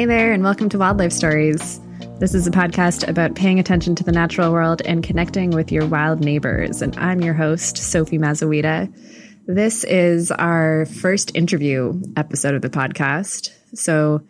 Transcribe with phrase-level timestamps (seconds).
[0.00, 1.78] Hey there, and welcome to Wildlife Stories.
[2.20, 5.84] This is a podcast about paying attention to the natural world and connecting with your
[5.84, 6.80] wild neighbors.
[6.80, 8.90] And I'm your host, Sophie Mazowita.
[9.46, 13.50] This is our first interview episode of the podcast.
[13.74, 14.22] So,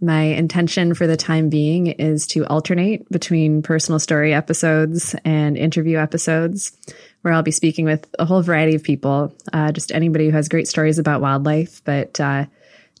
[0.00, 5.98] my intention for the time being is to alternate between personal story episodes and interview
[5.98, 6.70] episodes,
[7.22, 10.48] where I'll be speaking with a whole variety of people, uh, just anybody who has
[10.48, 12.46] great stories about wildlife, but uh,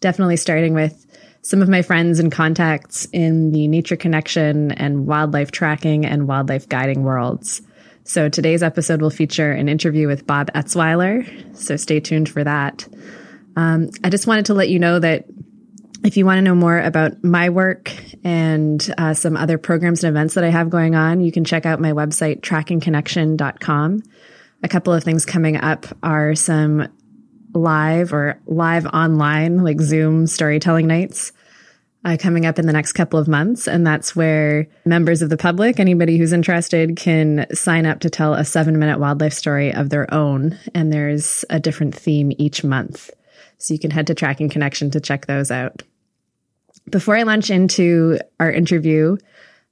[0.00, 1.05] definitely starting with
[1.46, 6.68] some of my friends and contacts in the nature connection and wildlife tracking and wildlife
[6.68, 7.62] guiding worlds.
[8.02, 11.56] So today's episode will feature an interview with Bob Etzweiler.
[11.56, 12.88] So stay tuned for that.
[13.54, 15.26] Um, I just wanted to let you know that
[16.02, 17.92] if you want to know more about my work
[18.24, 21.64] and uh, some other programs and events that I have going on, you can check
[21.64, 24.02] out my website, trackingconnection.com.
[24.64, 26.88] A couple of things coming up are some
[27.54, 31.30] live or live online, like Zoom storytelling nights
[32.06, 33.66] uh, coming up in the next couple of months.
[33.66, 38.34] And that's where members of the public, anybody who's interested, can sign up to tell
[38.34, 40.56] a seven minute wildlife story of their own.
[40.72, 43.10] And there's a different theme each month.
[43.58, 45.82] So you can head to Tracking Connection to check those out.
[46.88, 49.16] Before I launch into our interview,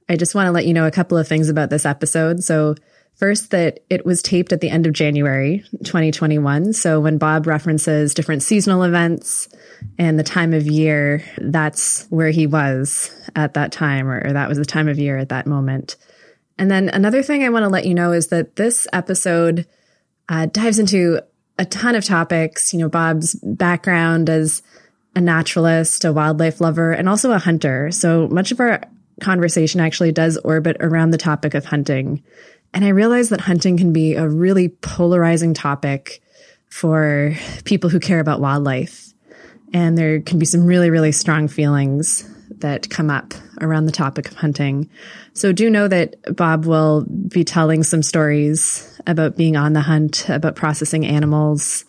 [0.09, 2.43] I just want to let you know a couple of things about this episode.
[2.43, 2.75] So,
[3.17, 6.73] First, that it was taped at the end of January 2021.
[6.73, 9.49] So when Bob references different seasonal events
[9.99, 14.49] and the time of year, that's where he was at that time, or, or that
[14.49, 15.97] was the time of year at that moment.
[16.59, 19.67] And then another thing I want to let you know is that this episode
[20.29, 21.21] uh, dives into
[21.59, 22.73] a ton of topics.
[22.73, 24.63] You know, Bob's background as
[25.17, 27.91] a naturalist, a wildlife lover, and also a hunter.
[27.91, 28.83] So much of our
[29.21, 32.23] conversation actually does orbit around the topic of hunting.
[32.73, 36.21] And I realize that hunting can be a really polarizing topic
[36.69, 39.14] for people who care about wildlife.
[39.75, 42.27] And there can be some really, really strong feelings
[42.59, 44.89] that come up around the topic of hunting.
[45.35, 50.29] So do know that Bob will be telling some stories about being on the hunt,
[50.31, 51.85] about processing animals,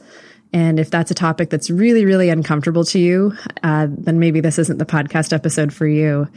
[0.55, 4.57] and if that's a topic that's really, really uncomfortable to you, uh, then maybe this
[4.57, 6.29] isn't the podcast episode for you.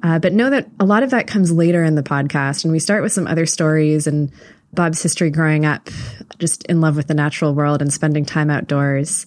[0.00, 2.62] Uh, but know that a lot of that comes later in the podcast.
[2.62, 4.30] And we start with some other stories and
[4.72, 5.90] Bob's history growing up,
[6.38, 9.26] just in love with the natural world and spending time outdoors.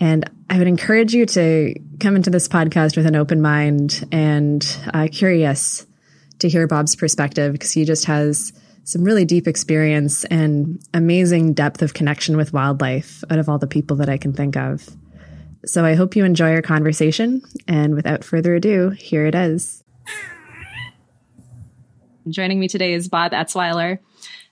[0.00, 4.64] And I would encourage you to come into this podcast with an open mind and
[4.92, 5.86] uh, curious
[6.40, 8.52] to hear Bob's perspective because he just has
[8.84, 13.66] some really deep experience and amazing depth of connection with wildlife out of all the
[13.66, 14.88] people that I can think of.
[15.64, 17.42] So I hope you enjoy our conversation.
[17.68, 19.84] And without further ado, here it is.
[22.28, 23.98] Joining me today is Bob Etzweiler.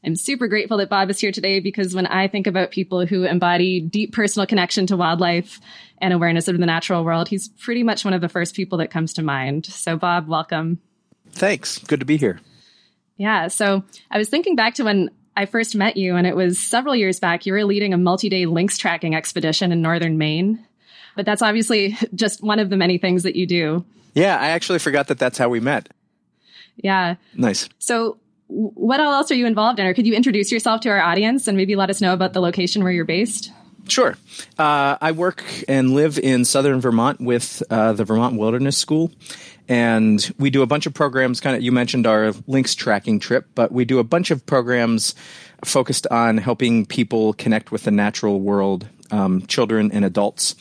[0.05, 3.25] I'm super grateful that Bob is here today because when I think about people who
[3.25, 5.61] embody deep personal connection to wildlife
[5.99, 8.91] and awareness of the natural world, he's pretty much one of the first people that
[8.91, 9.67] comes to mind.
[9.67, 10.81] So, Bob, welcome.
[11.33, 11.79] Thanks.
[11.79, 12.41] Good to be here.
[13.19, 13.49] Yeah.
[13.49, 16.97] So I was thinking back to when I first met you, and it was several
[16.97, 17.45] years back.
[17.45, 20.67] You were leading a multi day lynx tracking expedition in northern Maine.
[21.17, 23.85] But that's obviously just one of the many things that you do.
[24.15, 25.91] Yeah, I actually forgot that that's how we met.
[26.77, 27.17] Yeah.
[27.35, 27.69] Nice.
[27.79, 28.19] So,
[28.51, 29.87] what all else are you involved in?
[29.87, 32.41] Or could you introduce yourself to our audience and maybe let us know about the
[32.41, 33.53] location where you're based?
[33.89, 34.17] Sure.
[34.59, 39.11] Uh, I work and live in southern Vermont with uh, the Vermont Wilderness School.
[39.69, 43.47] And we do a bunch of programs, kind of, you mentioned our lynx tracking trip,
[43.55, 45.15] but we do a bunch of programs
[45.65, 50.57] focused on helping people connect with the natural world, um, children and adults.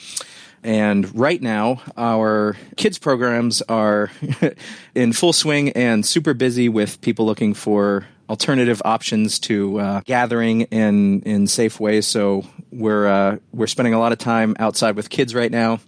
[0.63, 4.11] And right now, our kids programs are
[4.95, 10.61] in full swing and super busy with people looking for alternative options to uh, gathering
[10.61, 12.05] in in safe ways.
[12.05, 15.79] So we're uh, we're spending a lot of time outside with kids right now,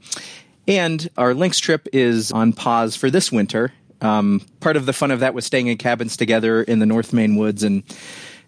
[0.67, 3.71] and our Lynx trip is on pause for this winter.
[4.01, 7.13] Um, part of the fun of that was staying in cabins together in the North
[7.13, 7.83] Maine woods and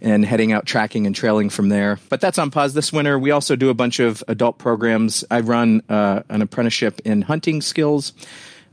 [0.04, 1.98] and heading out tracking and trailing from there.
[2.10, 3.18] But that's on pause this winter.
[3.18, 5.24] We also do a bunch of adult programs.
[5.32, 8.14] I run uh, an apprenticeship in hunting skills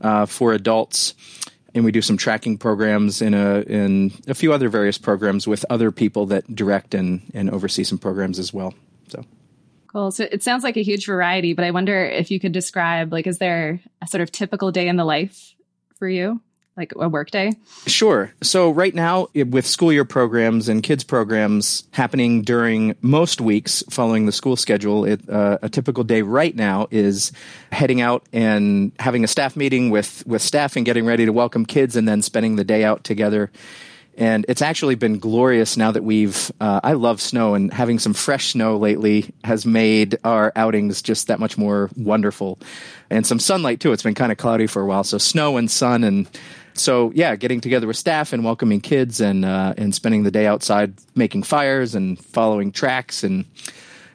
[0.01, 1.15] uh, for adults,
[1.73, 5.65] and we do some tracking programs in a in a few other various programs with
[5.69, 8.73] other people that direct and and oversee some programs as well.
[9.07, 9.23] So.
[9.87, 10.11] Cool.
[10.11, 13.27] So it sounds like a huge variety, but I wonder if you could describe like,
[13.27, 15.53] is there a sort of typical day in the life
[15.97, 16.41] for you?
[16.77, 17.53] Like a work day?
[17.85, 18.33] Sure.
[18.41, 24.25] So right now, with school year programs and kids programs happening during most weeks following
[24.25, 27.33] the school schedule, it, uh, a typical day right now is
[27.73, 31.65] heading out and having a staff meeting with with staff and getting ready to welcome
[31.65, 33.51] kids, and then spending the day out together
[34.17, 38.13] and it's actually been glorious now that we've uh, i love snow and having some
[38.13, 42.59] fresh snow lately has made our outings just that much more wonderful
[43.09, 45.71] and some sunlight too it's been kind of cloudy for a while so snow and
[45.71, 46.27] sun and
[46.81, 50.47] so yeah getting together with staff and welcoming kids and uh, and spending the day
[50.47, 53.45] outside making fires and following tracks and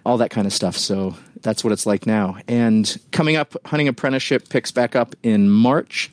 [0.04, 3.88] all that kind of stuff so that's what it's like now and coming up hunting
[3.88, 6.10] apprenticeship picks back up in march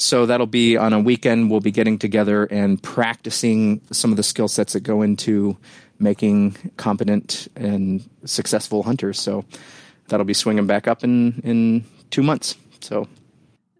[0.00, 1.50] so that'll be on a weekend.
[1.50, 5.58] We'll be getting together and practicing some of the skill sets that go into
[5.98, 9.20] making competent and successful hunters.
[9.20, 9.44] So
[10.08, 12.56] that'll be swinging back up in in two months.
[12.80, 13.08] So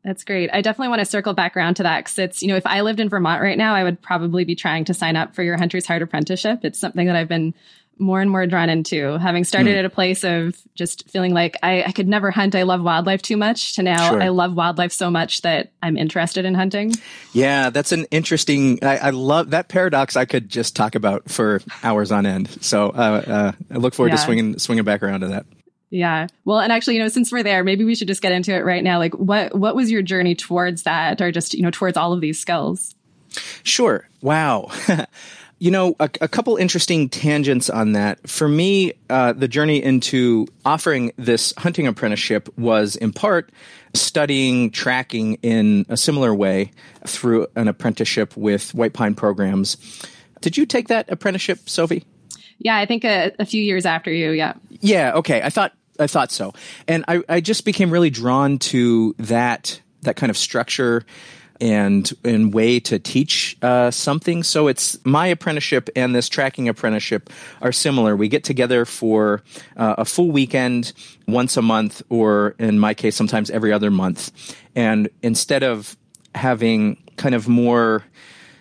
[0.02, 0.50] that's great.
[0.52, 2.80] I definitely want to circle back around to that because it's, you know, if I
[2.80, 5.58] lived in Vermont right now, I would probably be trying to sign up for your
[5.58, 6.60] Hunter's Heart apprenticeship.
[6.62, 7.54] It's something that I've been
[8.00, 9.18] more and more drawn into.
[9.18, 9.80] Having started mm.
[9.80, 12.54] at a place of just feeling like I, I, could never hunt.
[12.54, 14.22] I love wildlife too much to now sure.
[14.22, 16.92] I love wildlife so much that I'm interested in hunting.
[17.34, 18.82] Yeah, that's an interesting.
[18.82, 20.16] I, I love that paradox.
[20.16, 22.48] I could just talk about for hours on end.
[22.62, 24.16] So uh, uh, I look forward yeah.
[24.16, 25.46] to swinging swinging back around to that.
[25.90, 26.28] Yeah.
[26.44, 28.64] Well, and actually, you know, since we're there, maybe we should just get into it
[28.64, 28.98] right now.
[28.98, 32.20] Like, what what was your journey towards that, or just you know, towards all of
[32.20, 32.94] these skills?
[33.62, 34.08] Sure.
[34.22, 34.70] Wow.
[35.62, 38.26] You know, a, a, couple interesting tangents on that.
[38.26, 43.52] For me, uh, the journey into offering this hunting apprenticeship was in part
[43.92, 46.70] studying tracking in a similar way
[47.06, 49.76] through an apprenticeship with White Pine programs.
[50.40, 52.04] Did you take that apprenticeship, Sophie?
[52.58, 54.30] Yeah, I think a, a few years after you.
[54.30, 54.54] Yeah.
[54.80, 55.12] Yeah.
[55.16, 55.42] Okay.
[55.42, 56.52] I thought I thought so,
[56.88, 61.04] and I, I just became really drawn to that that kind of structure
[61.60, 64.42] and and way to teach uh, something.
[64.42, 67.30] So it's my apprenticeship and this tracking apprenticeship
[67.60, 68.16] are similar.
[68.16, 69.42] We get together for
[69.76, 70.92] uh, a full weekend
[71.28, 74.32] once a month, or in my case, sometimes every other month.
[74.74, 75.96] And instead of
[76.34, 78.04] having kind of more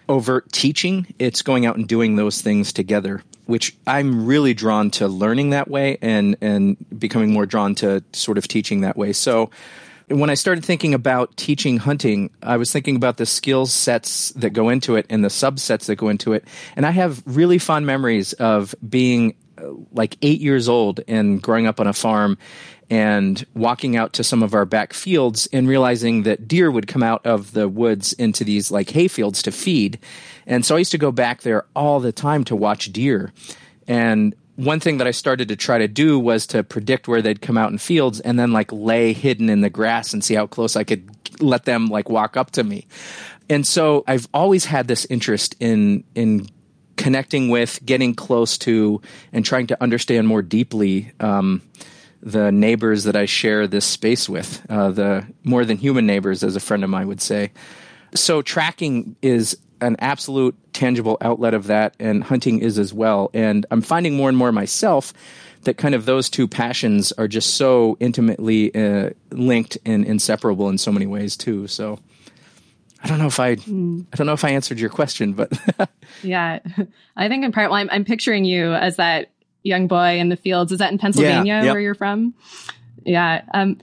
[0.09, 5.07] overt teaching, it's going out and doing those things together which I'm really drawn to
[5.07, 9.11] learning that way and and becoming more drawn to sort of teaching that way.
[9.11, 9.49] So
[10.07, 14.51] when I started thinking about teaching hunting, I was thinking about the skill sets that
[14.51, 16.45] go into it and the subsets that go into it.
[16.75, 21.65] And I have really fond memories of being uh, like eight years old and growing
[21.65, 22.37] up on a farm
[22.89, 27.03] and walking out to some of our back fields and realizing that deer would come
[27.03, 29.99] out of the woods into these like hay fields to feed.
[30.47, 33.31] And so I used to go back there all the time to watch deer.
[33.87, 37.41] And one thing that I started to try to do was to predict where they'd
[37.41, 40.47] come out in fields and then like lay hidden in the grass and see how
[40.47, 41.09] close I could
[41.41, 42.87] let them like walk up to me.
[43.49, 46.47] And so I've always had this interest in in
[46.97, 49.01] connecting with, getting close to,
[49.31, 51.61] and trying to understand more deeply um,
[52.21, 56.55] the neighbors that I share this space with, uh, the more than human neighbors, as
[56.55, 57.51] a friend of mine would say.
[58.15, 63.29] So tracking is an absolute tangible outlet of that, and hunting is as well.
[63.33, 65.13] And I'm finding more and more myself
[65.63, 70.77] that kind of those two passions are just so intimately uh, linked and inseparable in
[70.77, 71.67] so many ways too.
[71.67, 71.99] So
[73.03, 73.51] I don't know if I.
[73.51, 75.51] I don't know if I answered your question, but
[76.23, 76.59] yeah,
[77.15, 79.31] I think in part, well, I'm, I'm picturing you as that
[79.63, 80.71] young boy in the fields.
[80.71, 81.73] Is that in Pennsylvania yeah, yep.
[81.73, 82.33] where you're from?
[83.03, 83.43] Yeah.
[83.53, 83.77] Um,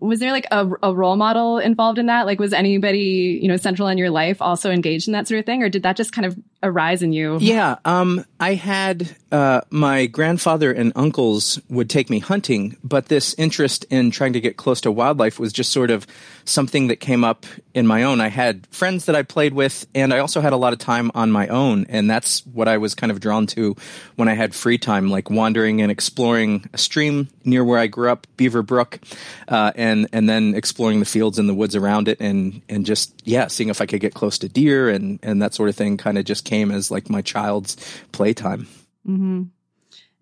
[0.00, 2.26] was there like a, a role model involved in that?
[2.26, 5.46] Like, was anybody, you know, central in your life also engaged in that sort of
[5.46, 5.62] thing?
[5.62, 7.38] Or did that just kind of arise in you?
[7.40, 7.76] Yeah.
[7.84, 13.84] Um, I had, uh, my grandfather and uncles would take me hunting, but this interest
[13.90, 16.06] in trying to get close to wildlife was just sort of
[16.44, 18.20] something that came up in my own.
[18.20, 21.10] I had friends that I played with, and I also had a lot of time
[21.14, 23.76] on my own, and that's what I was kind of drawn to
[24.16, 28.10] when I had free time, like wandering and exploring a stream near where I grew
[28.10, 29.00] up, Beaver Brook,
[29.48, 33.12] uh, and and then exploring the fields and the woods around it, and and just
[33.24, 35.96] yeah, seeing if I could get close to deer and and that sort of thing.
[35.96, 37.76] Kind of just came as like my child's
[38.12, 38.66] playtime.
[39.06, 39.42] Mm-hmm.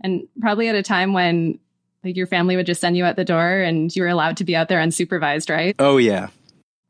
[0.02, 1.58] And probably at a time when
[2.04, 4.44] like your family would just send you out the door and you were allowed to
[4.44, 5.74] be out there unsupervised, right?
[5.78, 6.28] Oh yeah.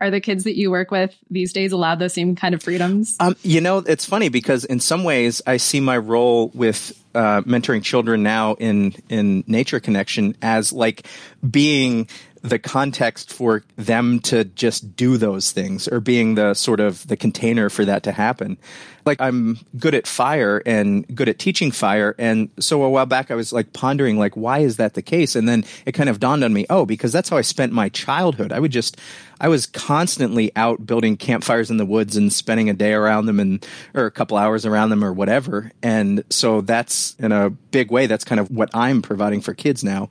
[0.01, 3.17] Are the kids that you work with these days allowed those same kind of freedoms?
[3.21, 7.43] Um, you know, it's funny because in some ways I see my role with uh,
[7.43, 11.07] mentoring children now in in nature connection as like
[11.49, 12.09] being
[12.45, 17.17] the context for them to just do those things or being the sort of the
[17.17, 18.59] container for that to happen.
[19.07, 22.15] Like I'm good at fire and good at teaching fire.
[22.19, 25.35] And so a while back I was like pondering like, why is that the case?
[25.35, 27.89] And then it kind of dawned on me, oh, because that's how I spent my
[27.89, 28.53] childhood.
[28.53, 29.01] I would just,
[29.41, 33.41] I was constantly out building campfires in the woods and spending a day around them
[33.41, 35.73] and, or a couple hours around them or whatever.
[35.83, 39.83] And so that's in a big way, that's kind of what I'm providing for kids
[39.83, 40.11] now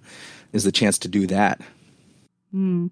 [0.52, 1.62] is the chance to do that.
[2.54, 2.92] Mm.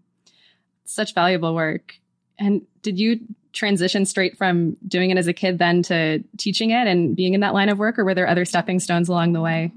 [0.86, 1.96] Such valuable work.
[2.38, 3.20] And did you
[3.54, 7.42] transition straight from doing it as a kid then to teaching it and being in
[7.42, 9.72] that line of work, or were there other stepping stones along the way?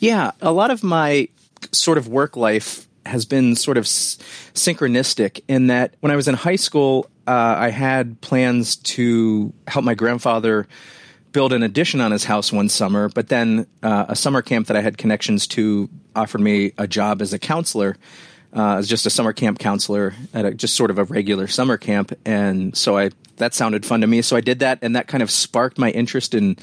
[0.00, 1.28] Yeah, a lot of my
[1.72, 4.18] sort of work life has been sort of s-
[4.54, 9.84] synchronistic in that when I was in high school, uh, I had plans to help
[9.84, 10.66] my grandfather
[11.32, 14.76] build an addition on his house one summer, but then uh, a summer camp that
[14.76, 17.96] I had connections to offered me a job as a counselor.
[18.56, 21.76] Uh, as just a summer camp counselor at a, just sort of a regular summer
[21.76, 24.22] camp, and so I that sounded fun to me.
[24.22, 26.56] So I did that, and that kind of sparked my interest in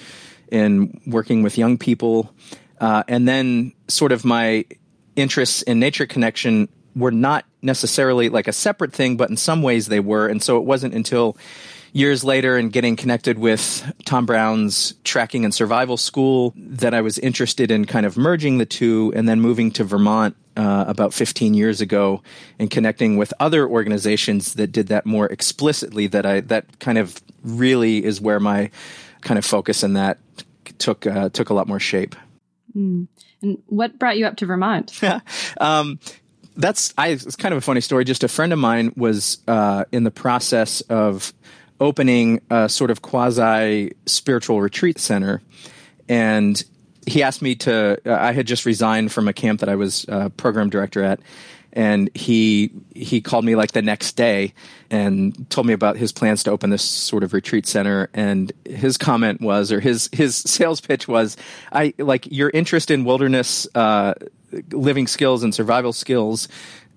[0.51, 2.33] in working with young people.
[2.81, 4.65] Uh, and then sort of my
[5.15, 9.88] interests in nature connection were not necessarily like a separate thing, but in some ways
[9.88, 10.27] they were.
[10.27, 11.38] And so it wasn't until
[11.93, 17.19] years later and getting connected with Tom Brown's tracking and survival school that I was
[17.19, 21.53] interested in kind of merging the two and then moving to Vermont uh, about 15
[21.53, 22.21] years ago
[22.59, 27.21] and connecting with other organizations that did that more explicitly that I that kind of
[27.43, 28.71] really is where my
[29.21, 30.17] kind of focus in that
[30.79, 32.15] took uh, took a lot more shape.
[32.75, 33.07] Mm.
[33.41, 35.00] And what brought you up to Vermont?
[35.62, 36.00] um,
[36.55, 37.09] that's I.
[37.09, 38.03] It's kind of a funny story.
[38.03, 41.33] Just a friend of mine was uh, in the process of
[41.83, 45.41] opening a sort of quasi spiritual retreat center,
[46.07, 46.63] and
[47.05, 47.99] he asked me to.
[48.05, 51.19] Uh, I had just resigned from a camp that I was uh, program director at,
[51.73, 54.53] and he he called me like the next day
[54.89, 58.97] and told me about his plans to open this sort of retreat center and his
[58.97, 61.35] comment was or his his sales pitch was
[61.71, 64.13] i like your interest in wilderness uh,
[64.71, 66.47] living skills and survival skills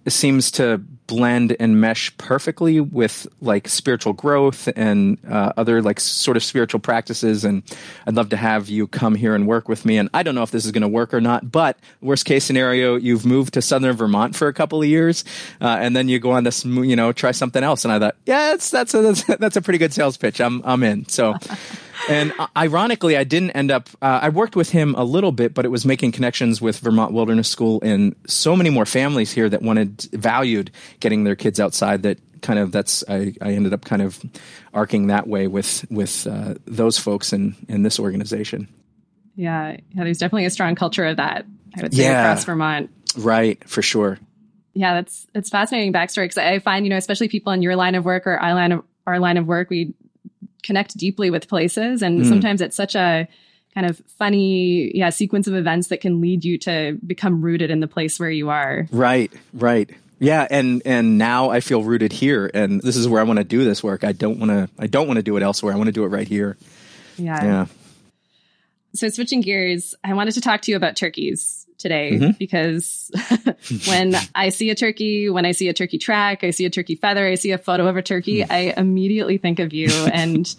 [0.09, 6.37] seems to blend and mesh perfectly with like spiritual growth and uh, other like sort
[6.37, 7.45] of spiritual practices.
[7.45, 7.63] And
[8.07, 9.99] I'd love to have you come here and work with me.
[9.99, 12.45] And I don't know if this is going to work or not, but worst case
[12.45, 15.25] scenario, you've moved to southern Vermont for a couple of years,
[15.61, 17.85] uh, and then you go on this, you know, try something else.
[17.85, 20.41] And I thought, yeah, that's that's a, that's, that's a pretty good sales pitch.
[20.41, 21.09] I'm I'm in.
[21.09, 21.35] So.
[22.09, 23.89] And uh, ironically, I didn't end up.
[24.01, 27.13] Uh, I worked with him a little bit, but it was making connections with Vermont
[27.13, 30.71] Wilderness School and so many more families here that wanted valued
[31.01, 32.03] getting their kids outside.
[32.03, 34.23] That kind of that's I, I ended up kind of
[34.73, 38.69] arcing that way with with uh, those folks in in this organization.
[39.35, 40.05] Yeah, yeah.
[40.05, 41.47] There's definitely a strong culture of that.
[41.77, 42.23] I would say yeah.
[42.23, 42.91] across Vermont.
[43.19, 44.19] Right, for sure.
[44.75, 47.95] Yeah, that's it's fascinating backstory because I find you know especially people in your line
[47.95, 49.95] of work or our line of our line of work we
[50.67, 52.03] connect deeply with places.
[52.03, 52.29] And mm.
[52.29, 53.29] sometimes it's such a
[53.75, 57.81] kind of funny, yeah, sequence of events that can lead you to become rooted in
[57.81, 58.87] the place where you are.
[58.91, 59.91] Right, right.
[60.19, 63.45] Yeah, and and now I feel rooted here, and this is where I want to
[63.45, 64.03] do this work.
[64.03, 64.71] I don't want to.
[64.79, 65.75] I don't want to do it elsewhere.
[65.75, 66.57] I want to do it right here.
[67.19, 67.45] Yeah.
[67.45, 67.67] Yeah.
[68.95, 72.31] So switching gears, I wanted to talk to you about turkeys today mm-hmm.
[72.39, 73.11] because
[73.89, 76.97] when I see a turkey, when I see a turkey track, I see a turkey
[76.97, 78.47] feather, I see a photo of a turkey, mm.
[78.51, 79.89] I immediately think of you.
[80.13, 80.53] and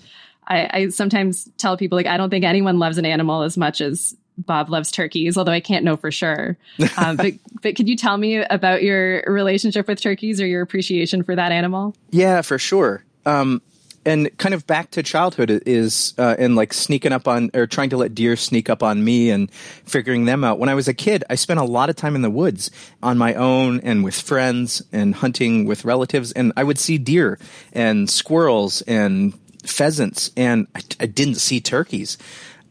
[0.48, 3.82] I, I, sometimes tell people like I don't think anyone loves an animal as much
[3.82, 6.58] as Bob loves turkeys, although I can't know for sure.
[6.98, 11.24] Um, but but could you tell me about your relationship with turkeys or your appreciation
[11.24, 11.96] for that animal?
[12.12, 13.04] Yeah, for sure.
[13.26, 13.62] Um,
[14.08, 17.90] and kind of back to childhood is uh, and like sneaking up on or trying
[17.90, 20.60] to let deer sneak up on me and figuring them out.
[20.60, 22.72] When I was a kid, I spent a lot of time in the woods
[23.04, 27.38] on my own and with friends and hunting with relatives, and I would see deer
[27.74, 32.18] and squirrels and pheasants, and I, I didn't see turkeys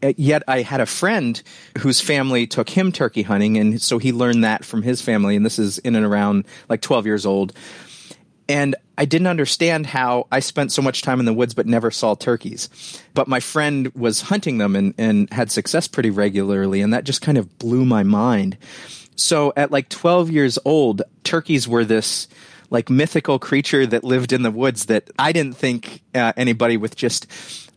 [0.03, 1.41] uh, yet I had a friend
[1.79, 5.35] whose family took him turkey hunting, and so he learned that from his family.
[5.35, 7.53] And this is in and around like 12 years old.
[8.49, 11.91] And I didn't understand how I spent so much time in the woods but never
[11.91, 12.69] saw turkeys.
[13.13, 17.21] But my friend was hunting them and, and had success pretty regularly, and that just
[17.21, 18.57] kind of blew my mind.
[19.15, 22.27] So at like 12 years old, turkeys were this
[22.69, 26.95] like mythical creature that lived in the woods that I didn't think uh, anybody with
[26.95, 27.27] just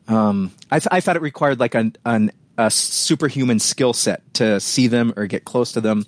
[0.09, 4.59] um, I, th- I, thought it required like an, an, a superhuman skill set to
[4.59, 6.05] see them or get close to them.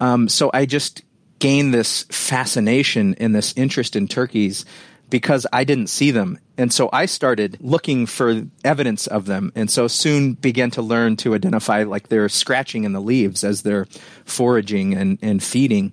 [0.00, 1.02] Um, so I just
[1.38, 4.64] gained this fascination and this interest in turkeys
[5.10, 6.38] because I didn't see them.
[6.56, 9.52] And so I started looking for evidence of them.
[9.54, 13.62] And so soon began to learn to identify like they're scratching in the leaves as
[13.62, 13.86] they're
[14.24, 15.92] foraging and, and feeding.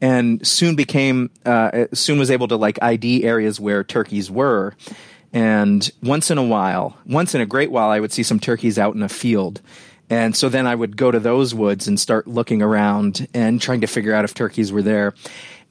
[0.00, 4.74] And soon became, uh, soon was able to like ID areas where turkeys were.
[5.32, 8.78] And once in a while, once in a great while, I would see some turkeys
[8.78, 9.60] out in a field.
[10.10, 13.80] And so then I would go to those woods and start looking around and trying
[13.80, 15.14] to figure out if turkeys were there.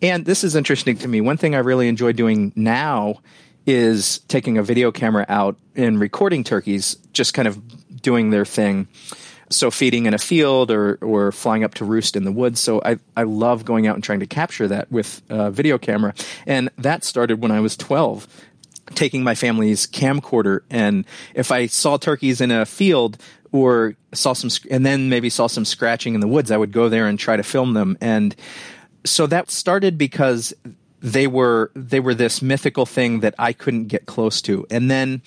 [0.02, 1.22] And this is interesting to me.
[1.22, 3.22] One thing I really enjoy doing now
[3.66, 8.88] is taking a video camera out and recording turkeys, just kind of doing their thing.
[9.50, 12.60] So feeding in a field or, or flying up to roost in the woods.
[12.60, 16.14] So I, I love going out and trying to capture that with a video camera.
[16.48, 18.28] And that started when I was 12
[18.94, 23.18] taking my family's camcorder and if I saw turkeys in a field
[23.52, 26.90] or saw some and then maybe saw some scratching in the woods, I would go
[26.90, 27.98] there and try to film them.
[28.02, 28.36] And
[29.06, 30.54] so that started because
[31.00, 34.66] they were they were this mythical thing that I couldn't get close to.
[34.70, 35.22] And then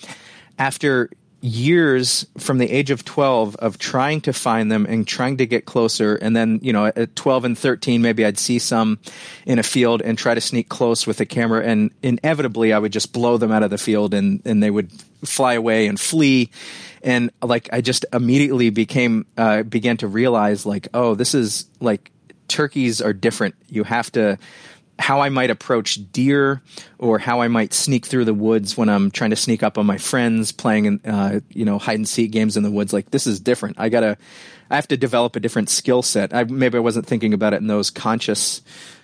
[0.59, 1.09] after
[1.41, 5.65] years from the age of 12 of trying to find them and trying to get
[5.65, 6.15] closer.
[6.15, 8.99] And then you know at 12 and 13 maybe i'd see some
[9.45, 11.63] in a field and try to sneak close with the camera.
[11.63, 14.91] And inevitably i would just blow them out of the field and and they would
[15.23, 16.49] fly away and flee.
[17.03, 22.11] And like i just immediately became uh, began to realize like oh this is like
[22.47, 23.55] turkeys are different.
[23.69, 24.37] You have to
[24.99, 26.61] how I might approach deer
[26.97, 29.85] or how I might sneak through the woods when I'm trying to sneak up on
[29.85, 32.93] my friends playing, in, uh, you know, hide and seek games in the woods.
[32.93, 33.79] Like this is different.
[33.79, 34.17] I gotta,
[34.69, 36.33] I have to develop a different skill set.
[36.33, 38.61] I, maybe I wasn't thinking about it in those conscious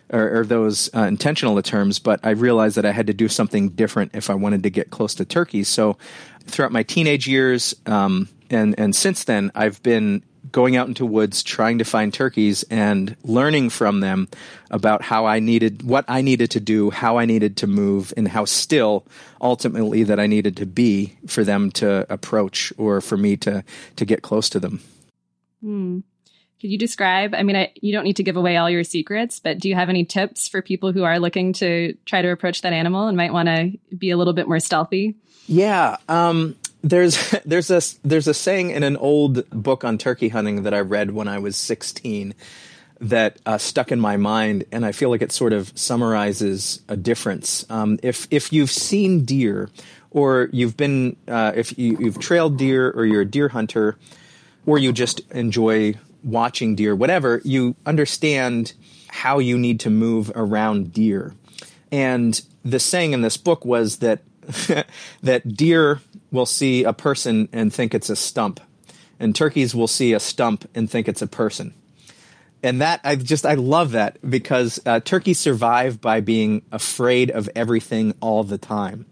[0.09, 3.69] or, or those uh, intentional terms, but I realized that I had to do something
[3.69, 5.67] different if I wanted to get close to turkeys.
[5.67, 5.97] So
[6.45, 10.23] throughout my teenage years, um, and, and since then, I've been
[10.53, 14.29] going out into woods trying to find turkeys and learning from them
[14.72, 18.27] about how I needed what I needed to do, how I needed to move, and
[18.29, 19.05] how still
[19.41, 23.65] ultimately that I needed to be for them to approach or for me to
[23.98, 24.79] to get close to them.
[25.62, 26.00] Hmm.
[26.62, 27.33] Could you describe?
[27.36, 29.75] I mean, I, you don't need to give away all your secrets, but do you
[29.75, 33.17] have any tips for people who are looking to try to approach that animal and
[33.17, 35.15] might want to be a little bit more stealthy?
[35.45, 35.98] Yeah.
[36.07, 40.74] Um, there's there's a there's a saying in an old book on turkey hunting that
[40.74, 42.36] I read when I was 16
[43.00, 46.96] that uh, stuck in my mind, and I feel like it sort of summarizes a
[46.96, 47.66] difference.
[47.70, 49.70] Um, if if you've seen deer,
[50.12, 53.98] or you've been uh, if you, you've trailed deer, or you're a deer hunter,
[54.66, 58.74] or you just enjoy watching deer, whatever, you understand
[59.10, 61.34] how you need to move around deer.
[61.92, 64.22] And the saying in this book was that
[65.22, 66.00] that deer
[66.34, 68.60] will see a person and think it's a stump,
[69.20, 71.74] and turkeys will see a stump and think it's a person.
[72.63, 77.50] And that I just I love that because uh, turkeys survive by being afraid of
[77.56, 79.06] everything all the time.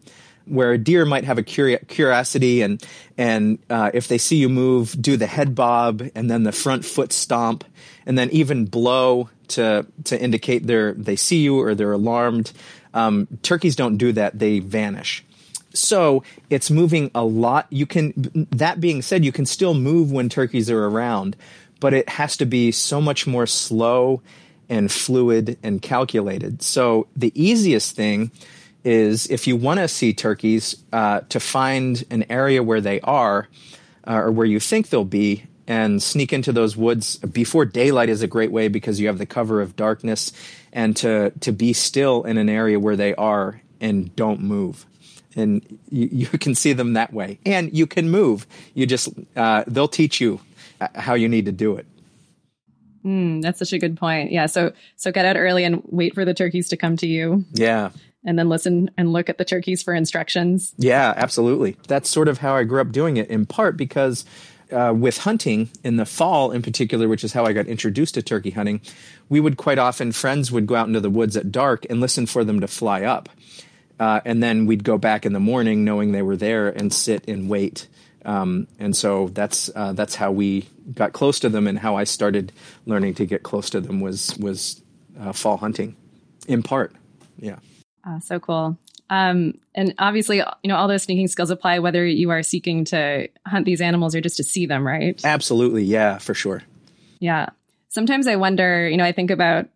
[0.45, 2.83] Where a deer might have a curiosity and
[3.17, 6.83] and uh, if they see you move, do the head bob and then the front
[6.83, 7.63] foot stomp
[8.05, 12.51] and then even blow to to indicate they're they see you or they're alarmed.
[12.93, 15.23] Um, turkeys don't do that; they vanish.
[15.73, 17.67] So it's moving a lot.
[17.69, 18.47] You can.
[18.51, 21.35] That being said, you can still move when turkeys are around,
[21.79, 24.21] but it has to be so much more slow
[24.69, 26.61] and fluid and calculated.
[26.61, 28.31] So the easiest thing
[28.83, 33.47] is if you want to see turkeys, uh, to find an area where they are
[34.07, 38.21] uh, or where you think they'll be and sneak into those woods before daylight is
[38.21, 40.31] a great way because you have the cover of darkness
[40.73, 44.85] and to to be still in an area where they are and don't move
[45.35, 47.39] and you, you can see them that way.
[47.45, 48.47] And you can move.
[48.73, 50.39] You just uh, they'll teach you
[50.79, 51.85] uh, how you need to do it.
[53.05, 54.31] Mm, that's such a good point.
[54.31, 57.45] Yeah so so get out early and wait for the turkeys to come to you.
[57.53, 57.89] Yeah.
[58.23, 60.73] And then listen and look at the turkeys for instructions.
[60.77, 61.77] Yeah absolutely.
[61.87, 64.23] That's sort of how i grew up doing it in part because
[64.71, 68.21] uh, with hunting in the fall in particular, which is how I got introduced to
[68.21, 68.81] turkey hunting,
[69.29, 72.25] we would quite often, friends would go out into the woods at dark and listen
[72.25, 73.29] for them to fly up.
[74.01, 77.27] Uh, and then we'd go back in the morning knowing they were there and sit
[77.27, 77.87] and wait.
[78.25, 82.05] Um, and so that's uh, that's how we got close to them, and how I
[82.05, 82.51] started
[82.87, 84.81] learning to get close to them was was
[85.19, 85.95] uh, fall hunting,
[86.47, 86.95] in part.
[87.37, 87.59] Yeah.
[88.03, 88.75] Uh, so cool.
[89.11, 93.27] Um, and obviously, you know, all those sneaking skills apply whether you are seeking to
[93.45, 95.21] hunt these animals or just to see them, right?
[95.23, 95.83] Absolutely.
[95.83, 96.63] Yeah, for sure.
[97.19, 97.49] Yeah.
[97.89, 99.67] Sometimes I wonder, you know, I think about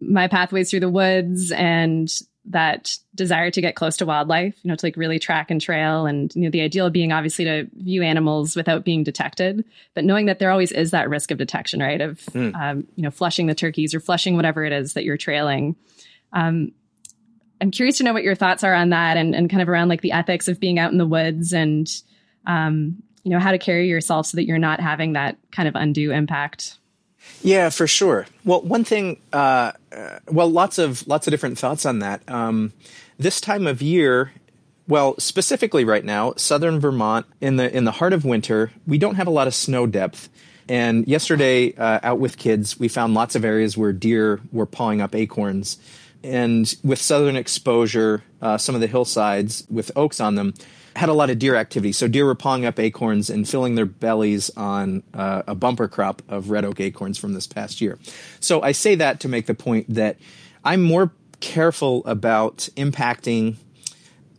[0.00, 2.08] my pathways through the woods and
[2.48, 6.06] that desire to get close to wildlife, you know, to like really track and trail.
[6.06, 10.26] And, you know, the ideal being obviously to view animals without being detected, but knowing
[10.26, 12.00] that there always is that risk of detection, right?
[12.00, 12.54] Of, mm.
[12.54, 15.76] um, you know, flushing the turkeys or flushing whatever it is that you're trailing.
[16.32, 16.72] Um,
[17.60, 19.88] I'm curious to know what your thoughts are on that and, and kind of around
[19.88, 21.88] like the ethics of being out in the woods and,
[22.46, 25.74] um, you know, how to carry yourself so that you're not having that kind of
[25.74, 26.78] undue impact.
[27.42, 28.26] Yeah, for sure.
[28.44, 32.22] Well, one thing, uh, uh, well, lots of lots of different thoughts on that.
[32.28, 32.72] Um,
[33.18, 34.32] this time of year,
[34.88, 39.14] well, specifically right now, southern Vermont in the in the heart of winter, we don't
[39.16, 40.28] have a lot of snow depth.
[40.68, 45.00] And yesterday, uh, out with kids, we found lots of areas where deer were pawing
[45.00, 45.78] up acorns
[46.26, 50.54] and with southern exposure, uh, some of the hillsides with oaks on them
[50.96, 51.92] had a lot of deer activity.
[51.92, 56.22] So deer were pawing up acorns and filling their bellies on uh, a bumper crop
[56.28, 57.98] of red oak acorns from this past year.
[58.40, 60.16] So I say that to make the point that
[60.64, 63.56] I'm more careful about impacting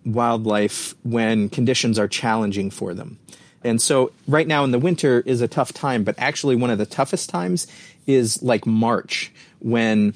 [0.04, 3.20] wildlife when conditions are challenging for them.
[3.64, 6.78] And so right now in the winter is a tough time, but actually one of
[6.78, 7.68] the toughest times
[8.08, 10.14] is like March when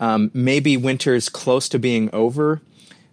[0.00, 2.60] um, maybe winter's close to being over,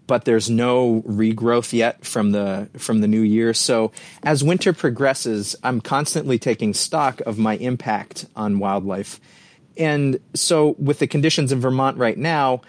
[0.09, 3.53] but there's no regrowth yet from the from the new year.
[3.53, 3.91] So
[4.23, 9.19] as winter progresses, I'm constantly taking stock of my impact on wildlife.
[9.77, 12.61] And so with the conditions in Vermont right now,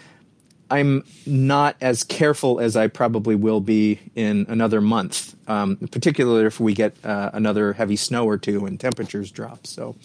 [0.71, 6.61] I'm not as careful as I probably will be in another month, um, particularly if
[6.61, 9.67] we get uh, another heavy snow or two and temperatures drop.
[9.67, 9.97] So,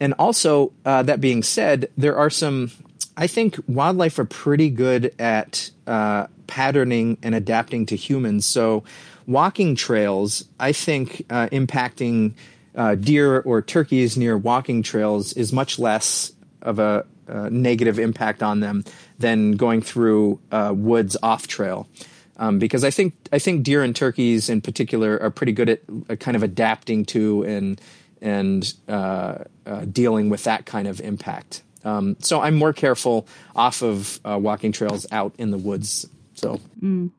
[0.00, 2.72] and also uh, that being said, there are some.
[3.16, 8.44] I think wildlife are pretty good at uh, patterning and adapting to humans.
[8.44, 8.84] So,
[9.26, 12.34] walking trails, I think, uh, impacting
[12.74, 17.06] uh, deer or turkeys near walking trails is much less of a
[17.50, 18.84] negative impact on them
[19.18, 21.88] than going through uh, woods off trail.
[22.36, 25.80] Um, because I think I think deer and turkeys in particular are pretty good at
[26.10, 27.80] uh, kind of adapting to and
[28.20, 29.44] and uh,
[29.92, 31.62] dealing with that kind of impact.
[31.84, 36.06] Um, so I'm more careful off of uh, walking trails out in the woods.
[36.34, 37.10] So, mm.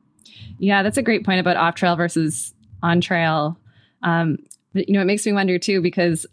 [0.58, 2.52] yeah, that's a great point about off trail versus
[2.82, 3.58] on trail.
[4.02, 4.38] Um,
[4.74, 6.26] but, you know, it makes me wonder too because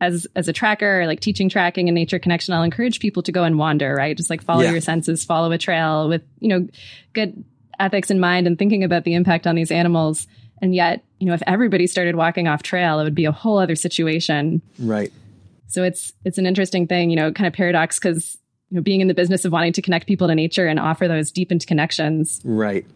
[0.00, 3.44] as as a tracker, like teaching tracking and nature connection, I'll encourage people to go
[3.44, 4.16] and wander, right?
[4.16, 4.72] Just like follow yeah.
[4.72, 6.68] your senses, follow a trail with, you know,
[7.12, 7.44] good
[7.78, 10.26] ethics in mind and thinking about the impact on these animals.
[10.60, 13.58] And yet, you know, if everybody started walking off trail, it would be a whole
[13.58, 14.62] other situation.
[14.78, 15.12] Right.
[15.72, 18.36] So it's it's an interesting thing, you know, kind of paradox because
[18.68, 21.08] you know, being in the business of wanting to connect people to nature and offer
[21.08, 22.40] those deep interconnections.
[22.44, 22.86] Right.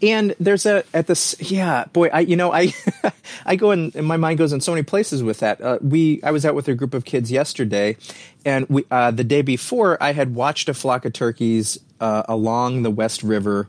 [0.00, 2.74] And there's a at this yeah boy I you know I
[3.46, 5.60] I go in and my mind goes in so many places with that.
[5.60, 7.96] Uh, we I was out with a group of kids yesterday,
[8.44, 12.82] and we uh, the day before I had watched a flock of turkeys uh, along
[12.82, 13.68] the West River.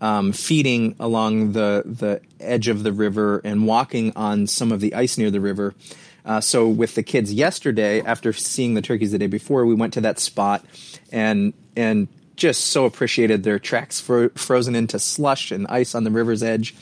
[0.00, 4.94] Um, feeding along the the edge of the river and walking on some of the
[4.94, 5.74] ice near the river.
[6.24, 9.92] Uh, so with the kids yesterday, after seeing the turkeys the day before, we went
[9.94, 10.64] to that spot
[11.12, 16.10] and and just so appreciated their tracks fro- frozen into slush and ice on the
[16.10, 16.74] river's edge.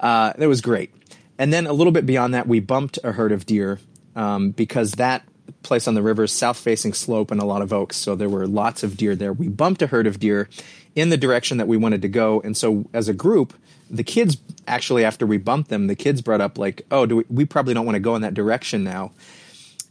[0.00, 0.90] Uh, it was great.
[1.38, 3.80] And then a little bit beyond that, we bumped a herd of deer
[4.16, 5.22] um, because that
[5.62, 7.96] place on the river is south facing slope and a lot of oaks.
[7.96, 9.32] So there were lots of deer there.
[9.32, 10.48] We bumped a herd of deer
[10.94, 12.40] in the direction that we wanted to go.
[12.40, 13.54] And so as a group,
[13.90, 17.24] the kids actually, after we bumped them, the kids brought up, like, oh, do we,
[17.28, 19.12] we probably don't want to go in that direction now.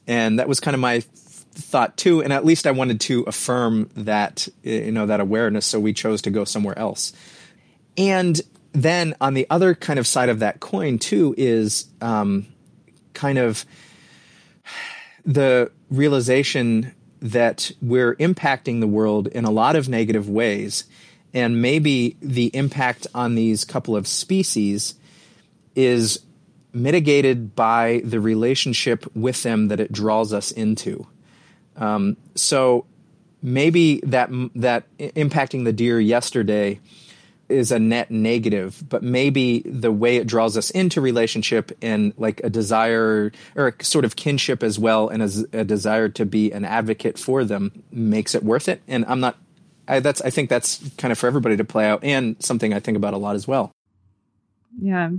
[0.08, 1.02] And that was kind of my
[1.58, 5.66] thought too, and at least I wanted to affirm that you know that awareness.
[5.66, 7.14] So we chose to go somewhere else.
[7.98, 8.40] And
[8.74, 12.46] then on the other kind of side of that coin too is um,
[13.14, 13.66] kind of
[15.26, 20.84] the realization that we're impacting the world in a lot of negative ways,
[21.34, 24.96] and maybe the impact on these couple of species
[25.76, 26.20] is
[26.74, 31.08] mitigated by the relationship with them that it draws us into.
[31.76, 32.86] Um, so
[33.42, 36.80] maybe that that impacting the deer yesterday
[37.50, 42.42] is a net negative, but maybe the way it draws us into relationship and like
[42.44, 46.52] a desire or a sort of kinship as well, and a, a desire to be
[46.52, 48.82] an advocate for them makes it worth it.
[48.88, 49.38] And I'm not.
[49.88, 52.80] I, that's I think that's kind of for everybody to play out, and something I
[52.80, 53.71] think about a lot as well.
[54.80, 55.10] Yeah.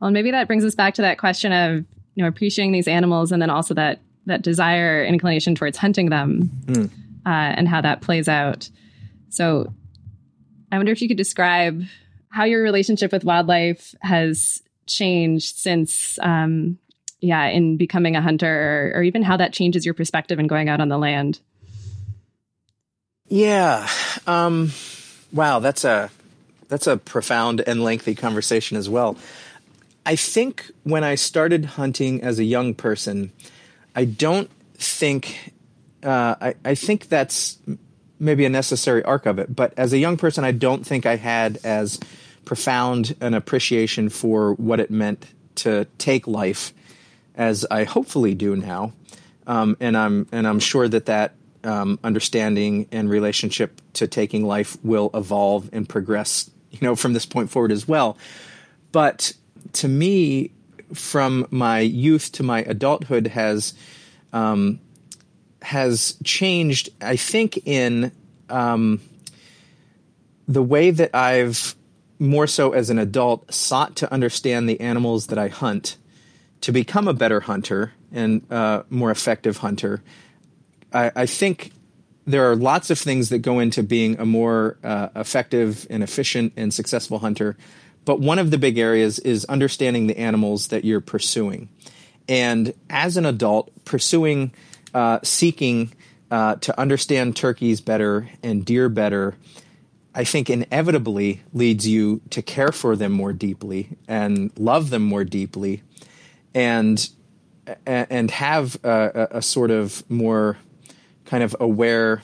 [0.00, 3.32] Well, maybe that brings us back to that question of you know appreciating these animals,
[3.32, 6.86] and then also that that desire inclination towards hunting them mm.
[7.26, 8.68] uh, and how that plays out.
[9.28, 9.72] So
[10.72, 11.82] I wonder if you could describe
[12.30, 16.78] how your relationship with wildlife has changed since, um,
[17.20, 20.68] yeah, in becoming a hunter, or, or even how that changes your perspective in going
[20.68, 21.40] out on the land.
[23.28, 23.88] Yeah.
[24.26, 24.72] Um,
[25.32, 26.10] wow, that's a
[26.68, 29.16] that's a profound and lengthy conversation as well.
[30.06, 33.32] I think when I started hunting as a young person,
[33.94, 35.52] I don't think
[36.02, 37.58] uh, I, I think that's
[38.18, 39.54] maybe a necessary arc of it.
[39.54, 41.98] But as a young person, I don't think I had as
[42.44, 46.74] profound an appreciation for what it meant to take life
[47.34, 48.92] as I hopefully do now.
[49.46, 51.34] Um, and I'm and I'm sure that that
[51.64, 57.26] um, understanding and relationship to taking life will evolve and progress, you know, from this
[57.26, 58.16] point forward as well.
[58.92, 59.32] But
[59.74, 60.52] to me,
[60.92, 63.74] from my youth to my adulthood has
[64.32, 64.80] um,
[65.62, 66.90] has changed.
[67.00, 68.12] I think in
[68.50, 69.00] um,
[70.46, 71.74] the way that I've
[72.18, 75.96] more so as an adult sought to understand the animals that I hunt
[76.60, 80.02] to become a better hunter and uh, more effective hunter.
[80.94, 81.72] I, I think
[82.26, 86.54] there are lots of things that go into being a more uh, effective and efficient
[86.56, 87.56] and successful hunter.
[88.04, 91.68] But one of the big areas is understanding the animals that you're pursuing.
[92.28, 94.52] And as an adult, pursuing,
[94.94, 95.92] uh, seeking
[96.30, 99.34] uh, to understand turkeys better and deer better,
[100.14, 105.24] I think inevitably leads you to care for them more deeply and love them more
[105.24, 105.82] deeply,
[106.54, 107.08] and
[107.86, 110.58] and have a, a sort of more
[111.24, 112.22] kind of aware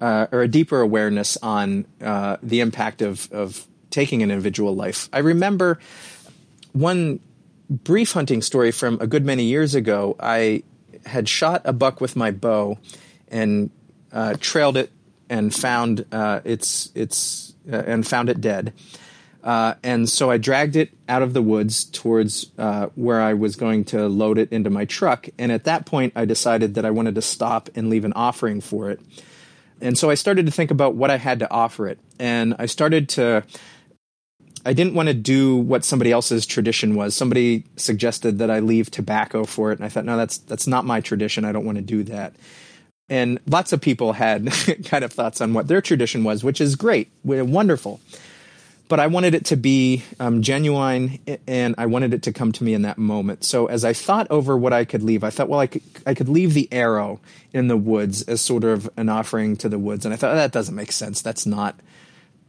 [0.00, 5.08] uh, or a deeper awareness on uh, the impact of of taking an individual life.
[5.12, 5.78] I remember
[6.72, 7.20] one
[7.68, 10.16] brief hunting story from a good many years ago.
[10.18, 10.62] I
[11.06, 12.78] had shot a buck with my bow
[13.28, 13.70] and
[14.12, 14.90] uh, trailed it
[15.30, 18.72] and found uh, its its uh, and found it dead.
[19.42, 23.56] Uh, and so I dragged it out of the woods towards uh, where I was
[23.56, 25.28] going to load it into my truck.
[25.38, 28.60] And at that point, I decided that I wanted to stop and leave an offering
[28.60, 29.00] for it.
[29.80, 31.98] And so I started to think about what I had to offer it.
[32.20, 33.42] And I started to
[34.64, 37.16] I didn't want to do what somebody else's tradition was.
[37.16, 40.84] Somebody suggested that I leave tobacco for it, and I thought, no, that's that's not
[40.84, 41.44] my tradition.
[41.44, 42.34] I don't want to do that.
[43.08, 44.50] And lots of people had
[44.84, 48.00] kind of thoughts on what their tradition was, which is great, wonderful.
[48.92, 52.62] But I wanted it to be um, genuine, and I wanted it to come to
[52.62, 53.42] me in that moment.
[53.42, 56.12] So as I thought over what I could leave, I thought, well, I could I
[56.12, 57.18] could leave the arrow
[57.54, 60.36] in the woods as sort of an offering to the woods, and I thought oh,
[60.36, 61.22] that doesn't make sense.
[61.22, 61.80] That's not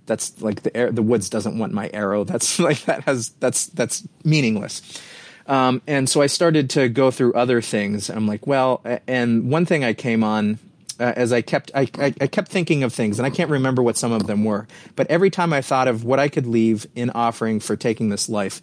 [0.05, 2.23] that's like the air, the woods doesn't want my arrow.
[2.25, 4.81] That's like that has that's that's meaningless.
[5.47, 8.09] Um, and so I started to go through other things.
[8.09, 10.59] I'm like, well, and one thing I came on
[11.03, 13.83] uh, as I kept I, I, I, kept thinking of things, and I can't remember
[13.83, 14.67] what some of them were.
[14.95, 18.29] But every time I thought of what I could leave in offering for taking this
[18.29, 18.61] life,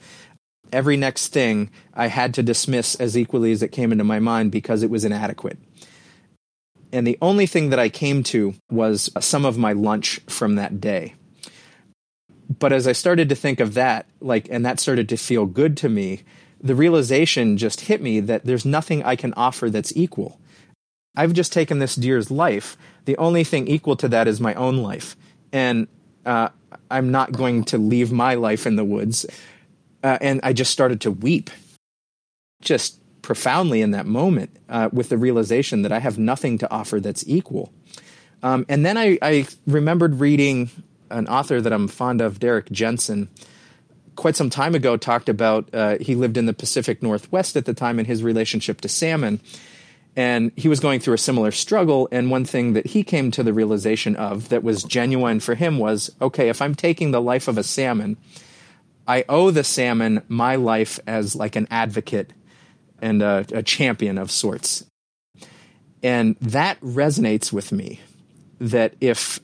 [0.73, 4.53] every next thing I had to dismiss as equally as it came into my mind
[4.53, 5.59] because it was inadequate.
[6.93, 10.81] And the only thing that I came to was some of my lunch from that
[10.81, 11.15] day
[12.59, 15.77] but as I started to think of that, like, and that started to feel good
[15.79, 16.23] to me,
[16.61, 20.40] the realization just hit me that there's nothing I can offer that's equal.
[21.17, 22.77] I've just taken this deer's life.
[23.05, 25.17] The only thing equal to that is my own life.
[25.53, 25.89] And
[26.25, 26.51] uh,
[26.91, 29.27] I'm not going to leave my life in the woods.
[30.03, 31.51] Uh, and I just started to weep,
[32.63, 37.01] just profoundly in that moment, uh, with the realization that I have nothing to offer
[37.01, 37.73] that's equal.
[38.43, 40.71] Um, and then I, I remembered reading
[41.11, 43.29] an author that I'm fond of, Derrick Jensen,
[44.17, 47.75] quite some time ago talked about uh, he lived in the Pacific Northwest at the
[47.75, 49.41] time in his relationship to salmon.
[50.17, 52.09] And he was going through a similar struggle.
[52.11, 55.79] And one thing that he came to the realization of that was genuine for him
[55.79, 58.17] was okay, if I'm taking the life of a salmon,
[59.07, 62.33] I owe the salmon my life as like an advocate
[63.01, 64.85] and a, a champion of sorts.
[66.03, 68.01] And that resonates with me
[68.61, 69.41] that if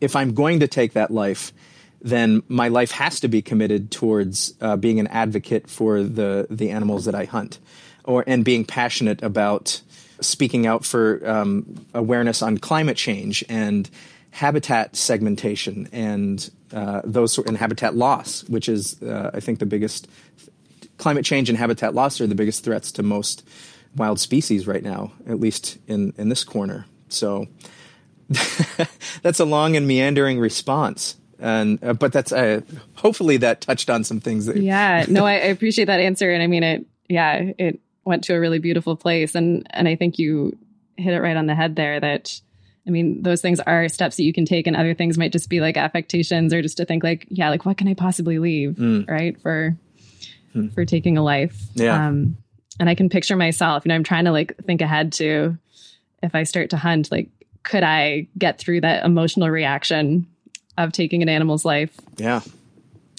[0.00, 1.52] if I'm going to take that life,
[2.00, 6.70] then my life has to be committed towards uh, being an advocate for the the
[6.70, 7.58] animals that I hunt,
[8.04, 9.82] or and being passionate about
[10.20, 13.88] speaking out for um, awareness on climate change and
[14.30, 20.08] habitat segmentation and uh, those and habitat loss, which is uh, I think the biggest
[20.98, 23.46] climate change and habitat loss are the biggest threats to most
[23.96, 26.86] wild species right now, at least in in this corner.
[27.08, 27.48] So
[29.22, 31.16] that's a long and meandering response.
[31.40, 32.60] And uh, but that's uh,
[32.94, 35.06] hopefully that touched on some things that yeah.
[35.08, 36.30] No I, I, appreciate that answer.
[36.30, 39.96] And i mean it yeah it went to a really beautiful place and and i
[39.96, 40.56] think you
[40.96, 42.40] hit it right on the head there that
[42.86, 45.48] i mean those things are steps that you can take and other things might just
[45.48, 48.72] be like affectations or just to think like yeah like what can i possibly leave
[48.72, 49.08] mm.
[49.08, 49.76] right for
[50.54, 50.72] mm.
[50.74, 52.36] for taking a life yeah um
[52.78, 55.56] and i can picture myself you know i'm trying to like think ahead to
[56.22, 57.28] if i start to hunt like
[57.62, 60.26] could I get through that emotional reaction
[60.78, 61.94] of taking an animal's life?
[62.16, 62.40] Yeah.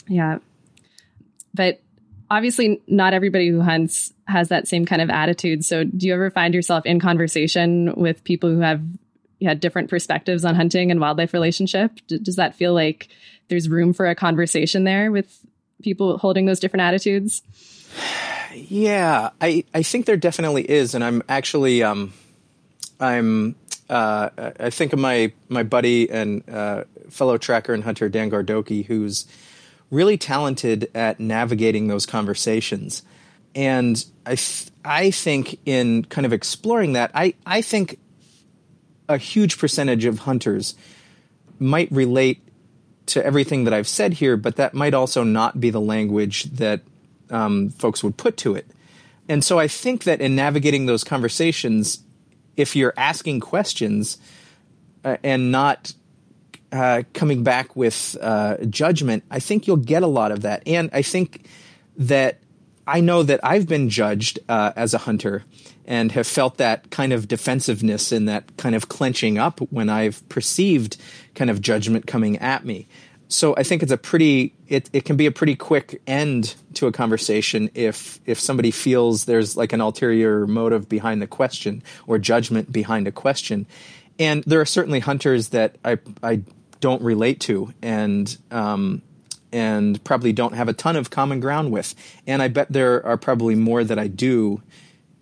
[0.08, 0.40] Yeah.
[1.54, 1.82] But
[2.32, 5.66] obviously, not everybody who hunts has that same kind of attitude.
[5.66, 8.82] So, do you ever find yourself in conversation with people who have
[9.44, 11.92] had different perspectives on hunting and wildlife relationship?
[12.08, 13.10] D- does that feel like
[13.50, 15.46] there's room for a conversation there with
[15.84, 17.42] people holding those different attitudes?
[18.56, 22.14] Yeah, I, I think there definitely is, and I'm actually um,
[23.00, 23.56] I'm
[23.90, 28.86] uh, I think of my my buddy and uh, fellow tracker and hunter Dan Gardoqui,
[28.86, 29.28] who's
[29.92, 33.04] really talented at navigating those conversations.
[33.54, 38.00] And I th- I think in kind of exploring that, I I think
[39.08, 40.74] a huge percentage of hunters
[41.60, 42.42] might relate
[43.08, 46.82] to everything that I've said here, but that might also not be the language that
[47.30, 48.68] um, folks would put to it.
[49.28, 52.04] And so I think that in navigating those conversations,
[52.56, 54.18] if you're asking questions,
[55.04, 55.94] uh, and not
[56.72, 60.64] uh, coming back with uh, judgment, I think you'll get a lot of that.
[60.66, 61.48] And I think
[61.98, 62.40] that
[62.88, 65.44] I know that I've been judged uh, as a hunter
[65.86, 70.28] and have felt that kind of defensiveness and that kind of clenching up when I've
[70.30, 70.98] perceived
[71.36, 72.88] kind of judgment coming at me.
[73.28, 76.88] So I think it's a pretty it, it can be a pretty quick end to
[76.88, 82.20] a conversation if if somebody feels there's like an ulterior motive behind the question or
[82.20, 83.68] judgment behind a question.
[84.20, 86.42] And there are certainly hunters that I I
[86.82, 89.02] don't relate to and um,
[89.54, 91.96] and probably don't have a ton of common ground with.
[92.28, 94.62] And I bet there are probably more that I do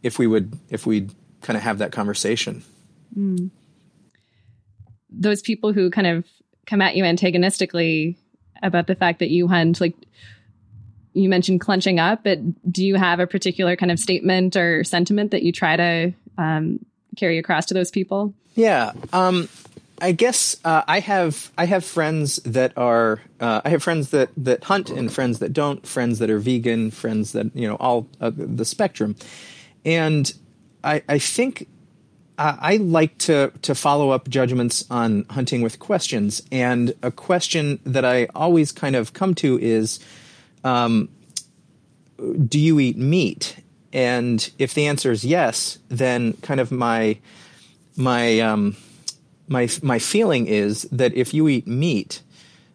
[0.01, 1.09] if we would if we
[1.41, 2.63] kind of have that conversation.
[3.17, 3.51] Mm.
[5.09, 6.25] Those people who kind of
[6.65, 8.17] come at you antagonistically
[8.61, 9.95] about the fact that you hunt, like
[11.13, 12.39] you mentioned clenching up, but
[12.71, 16.79] do you have a particular kind of statement or sentiment that you try to um,
[17.17, 18.33] carry across to those people?
[18.55, 18.91] Yeah.
[19.13, 19.49] Um,
[20.01, 24.29] I guess uh, I have I have friends that are uh, I have friends that
[24.37, 28.07] that hunt and friends that don't, friends that are vegan, friends that you know all
[28.21, 29.15] uh, the spectrum,
[29.85, 30.31] and
[30.83, 31.67] I, I think
[32.37, 38.05] I like to to follow up judgments on hunting with questions, and a question that
[38.05, 39.99] I always kind of come to is,
[40.63, 41.09] um,
[42.17, 43.57] "Do you eat meat?"
[43.91, 47.17] And if the answer is yes, then kind of my
[47.97, 48.77] my um,
[49.49, 52.21] my my feeling is that if you eat meat,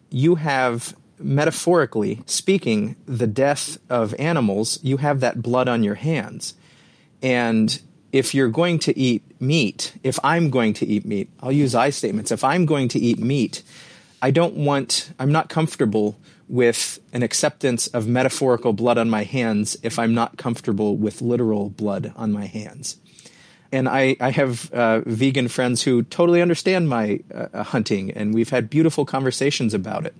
[0.09, 4.79] you have metaphorically speaking the death of animals.
[4.83, 6.53] You have that blood on your hands,
[7.21, 11.75] and if you're going to eat meat, if I'm going to eat meat, I'll use
[11.75, 12.31] I statements.
[12.31, 13.61] If I'm going to eat meat,
[14.21, 19.75] I don't want, I'm not comfortable with an acceptance of metaphorical blood on my hands
[19.83, 22.95] if I'm not comfortable with literal blood on my hands.
[23.75, 28.49] And I, I have uh, vegan friends who totally understand my uh, hunting, and we've
[28.49, 30.15] had beautiful conversations about it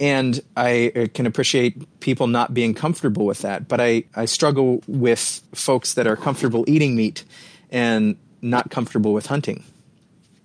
[0.00, 3.68] and I can appreciate people not being comfortable with that.
[3.68, 7.24] But I, I struggle with folks that are comfortable eating meat
[7.70, 9.64] and not comfortable with hunting.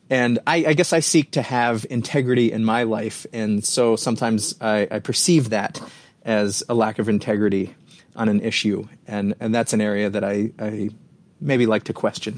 [0.09, 4.55] And I, I guess I seek to have integrity in my life, and so sometimes
[4.59, 5.81] I, I perceive that
[6.23, 7.75] as a lack of integrity
[8.15, 10.89] on an issue, and and that's an area that I, I
[11.41, 12.37] maybe like to question.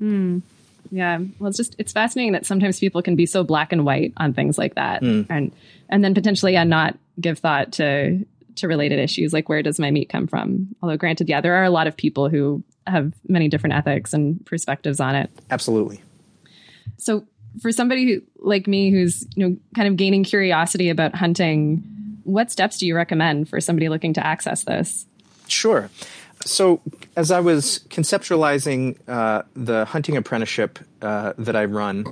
[0.00, 0.42] Mm.
[0.90, 1.18] Yeah.
[1.38, 4.32] Well, it's just it's fascinating that sometimes people can be so black and white on
[4.32, 5.26] things like that, mm.
[5.28, 5.52] and
[5.88, 8.24] and then potentially yeah, not give thought to
[8.56, 10.74] to related issues like where does my meat come from.
[10.82, 14.44] Although granted, yeah, there are a lot of people who have many different ethics and
[14.46, 15.30] perspectives on it.
[15.50, 16.00] Absolutely.
[16.98, 17.26] So
[17.60, 21.82] for somebody who, like me who's you know kind of gaining curiosity about hunting,
[22.24, 25.06] what steps do you recommend for somebody looking to access this?
[25.48, 25.90] Sure
[26.46, 26.80] so
[27.16, 32.06] as I was conceptualizing uh, the hunting apprenticeship uh, that I run,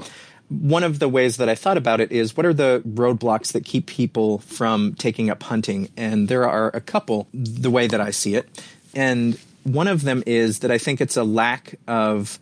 [0.49, 3.65] one of the ways that I thought about it is what are the roadblocks that
[3.65, 5.89] keep people from taking up hunting?
[5.97, 8.49] And there are a couple, the way that I see it.
[8.95, 12.39] And one of them is that I think it's a lack of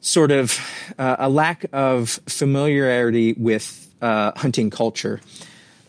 [0.00, 0.58] sort of
[0.98, 5.20] uh, a lack of familiarity with uh, hunting culture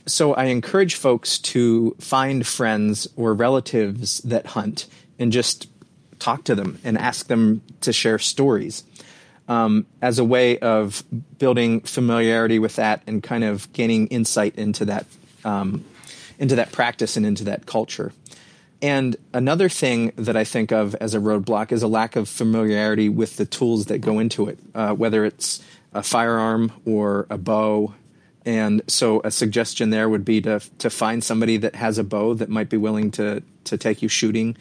[0.08, 4.88] so I encourage folks to find friends or relatives that hunt
[5.22, 5.70] and just
[6.20, 8.84] talk to them and ask them to share stories
[9.48, 11.04] um, as a way of
[11.38, 15.06] building familiarity with that and kind of gaining insight into that
[15.44, 15.86] um,
[16.40, 18.12] into that practice and into that culture.
[18.82, 23.10] And another thing that I think of as a roadblock is a lack of familiarity
[23.10, 27.94] with the tools that go into it, uh, whether it's a firearm or a bow.
[28.44, 32.34] And so, a suggestion there would be to to find somebody that has a bow
[32.36, 34.56] that might be willing to to take you shooting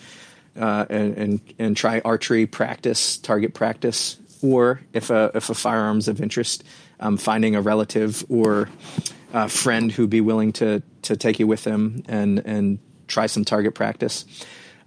[0.58, 6.08] uh, and, and, and try archery practice, target practice, or if a if a firearm's
[6.08, 6.64] of interest,
[6.98, 8.68] um, finding a relative or
[9.32, 13.44] a friend who'd be willing to to take you with them and and try some
[13.44, 14.24] target practice.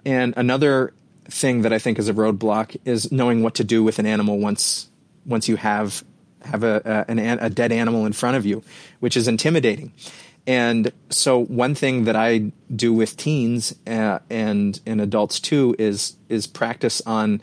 [0.05, 0.93] And another
[1.25, 4.39] thing that I think is a roadblock is knowing what to do with an animal
[4.39, 4.89] once
[5.25, 6.03] once you have
[6.41, 8.63] have a, a, an, a dead animal in front of you,
[8.99, 9.93] which is intimidating.
[10.45, 16.17] And so one thing that I do with teens uh, and and adults too is
[16.27, 17.41] is practice on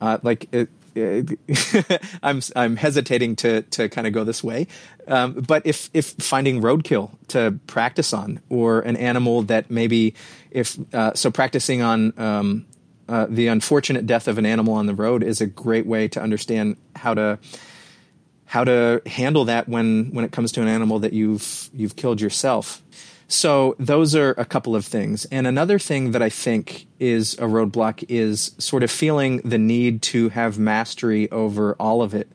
[0.00, 0.68] uh, like it,
[2.22, 4.66] I'm I'm hesitating to to kind of go this way,
[5.08, 10.14] um, but if if finding roadkill to practice on or an animal that maybe
[10.50, 12.66] if uh, so practicing on um,
[13.08, 16.20] uh, the unfortunate death of an animal on the road is a great way to
[16.20, 17.38] understand how to
[18.52, 22.20] how to handle that when when it comes to an animal that you've you've killed
[22.20, 22.82] yourself.
[23.26, 25.24] So those are a couple of things.
[25.32, 30.02] And another thing that I think is a roadblock is sort of feeling the need
[30.02, 32.28] to have mastery over all of it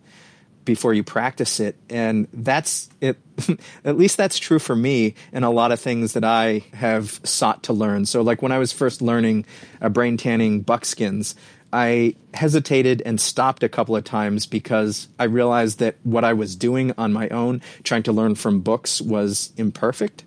[0.65, 1.75] before you practice it.
[1.87, 3.19] And that's it.
[3.85, 7.61] at least that's true for me and a lot of things that I have sought
[7.63, 8.07] to learn.
[8.07, 9.45] So, like when I was first learning
[9.81, 11.35] uh, brain tanning buckskins,
[11.73, 16.55] I hesitated and stopped a couple of times because I realized that what I was
[16.55, 20.23] doing on my own, trying to learn from books, was imperfect.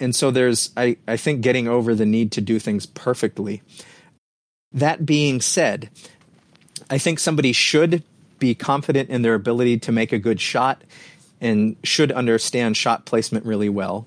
[0.00, 3.62] And so there's, I, I think, getting over the need to do things perfectly.
[4.72, 5.90] That being said,
[6.88, 8.04] I think somebody should
[8.38, 10.82] be confident in their ability to make a good shot
[11.40, 14.06] and should understand shot placement really well.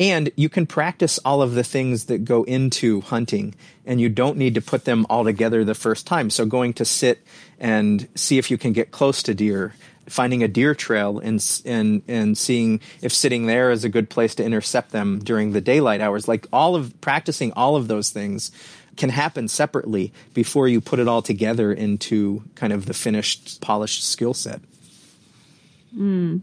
[0.00, 4.36] And you can practice all of the things that go into hunting, and you don't
[4.36, 6.30] need to put them all together the first time.
[6.30, 7.24] So, going to sit
[7.58, 9.74] and see if you can get close to deer,
[10.08, 14.34] finding a deer trail, and and and seeing if sitting there is a good place
[14.36, 16.26] to intercept them during the daylight hours.
[16.26, 18.50] Like all of practicing all of those things
[18.96, 24.04] can happen separately before you put it all together into kind of the finished, polished
[24.04, 24.60] skill set.
[25.96, 26.40] Mm.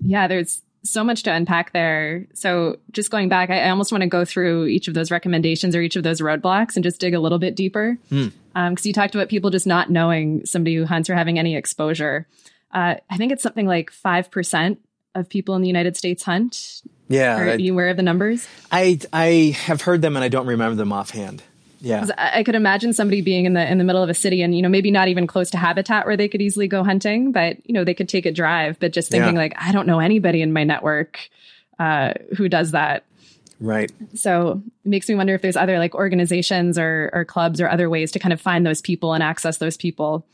[0.00, 2.26] Yeah, there's so much to unpack there.
[2.34, 5.74] So, just going back, I, I, almost want to go through each of those recommendations
[5.74, 7.98] or each of those roadblocks and just dig a little bit deeper.
[8.10, 8.32] Because mm.
[8.54, 12.28] um, you talked about people just not knowing somebody who hunts or having any exposure.
[12.70, 14.76] Uh, I think it's something like 5%
[15.14, 16.82] of people in the United States hunt.
[17.08, 17.38] Yeah.
[17.38, 18.46] Are I, you aware of the numbers?
[18.72, 21.42] I I have heard them and I don't remember them offhand.
[21.84, 22.06] Yeah.
[22.16, 24.62] I could imagine somebody being in the in the middle of a city and you
[24.62, 27.74] know maybe not even close to habitat where they could easily go hunting, but you
[27.74, 28.78] know they could take a drive.
[28.80, 29.40] But just thinking yeah.
[29.40, 31.28] like I don't know anybody in my network
[31.78, 33.04] uh, who does that.
[33.60, 33.92] Right.
[34.14, 37.90] So it makes me wonder if there's other like organizations or or clubs or other
[37.90, 40.26] ways to kind of find those people and access those people.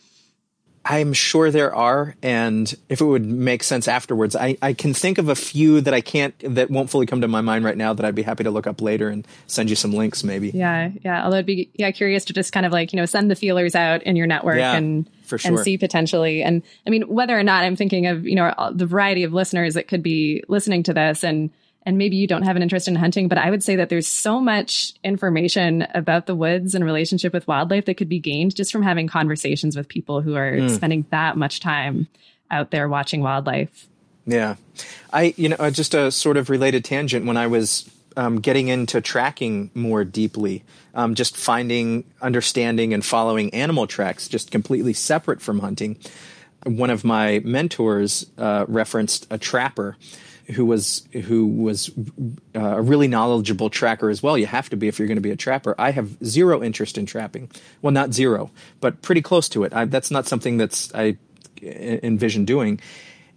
[0.91, 5.18] I'm sure there are, and if it would make sense afterwards, I, I can think
[5.18, 7.95] of a few that I can't, that won't fully come to my mind right now
[7.95, 10.51] that I'd be happy to look up later and send you some links maybe.
[10.51, 11.24] Yeah, yeah.
[11.24, 13.76] Although I'd be yeah curious to just kind of like you know send the feelers
[13.76, 15.53] out in your network yeah, and for sure.
[15.53, 16.43] and see potentially.
[16.43, 19.74] And I mean whether or not I'm thinking of you know the variety of listeners
[19.74, 21.51] that could be listening to this and
[21.86, 24.06] and maybe you don't have an interest in hunting, but I would say that there's
[24.06, 28.70] so much information about the woods and relationship with wildlife that could be gained just
[28.70, 30.70] from having conversations with people who are mm.
[30.70, 32.06] spending that much time
[32.50, 33.86] out there watching wildlife.
[34.26, 34.56] Yeah.
[35.12, 38.68] I, you know, uh, just a sort of related tangent when I was um, getting
[38.68, 40.64] into tracking more deeply,
[40.94, 45.96] um, just finding, understanding, and following animal tracks, just completely separate from hunting.
[46.66, 49.96] One of my mentors uh, referenced a trapper
[50.53, 51.90] who was who was
[52.55, 54.36] uh, a really knowledgeable tracker as well.
[54.36, 55.74] You have to be if you're going to be a trapper.
[55.78, 57.51] I have zero interest in trapping.
[57.82, 59.72] Well, not zero, but pretty close to it.
[59.72, 61.16] I, that's not something that's I
[61.62, 62.80] envision doing.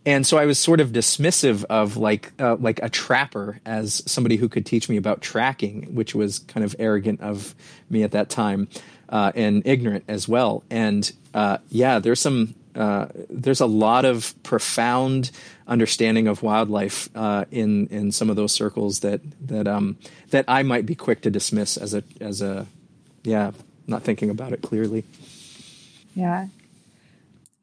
[0.06, 4.36] And so I was sort of dismissive of like uh, like a trapper as somebody
[4.36, 7.56] who could teach me about tracking, which was kind of arrogant of
[7.90, 8.68] me at that time
[9.08, 10.64] uh, and ignorant as well.
[10.70, 15.32] And uh, yeah, there's some uh, there's a lot of profound
[15.68, 19.98] understanding of wildlife uh, in in some of those circles that that um,
[20.32, 22.68] that I might be quick to dismiss as a as a
[23.24, 23.52] yeah
[23.88, 25.04] not thinking about it clearly.
[26.16, 26.48] Yeah.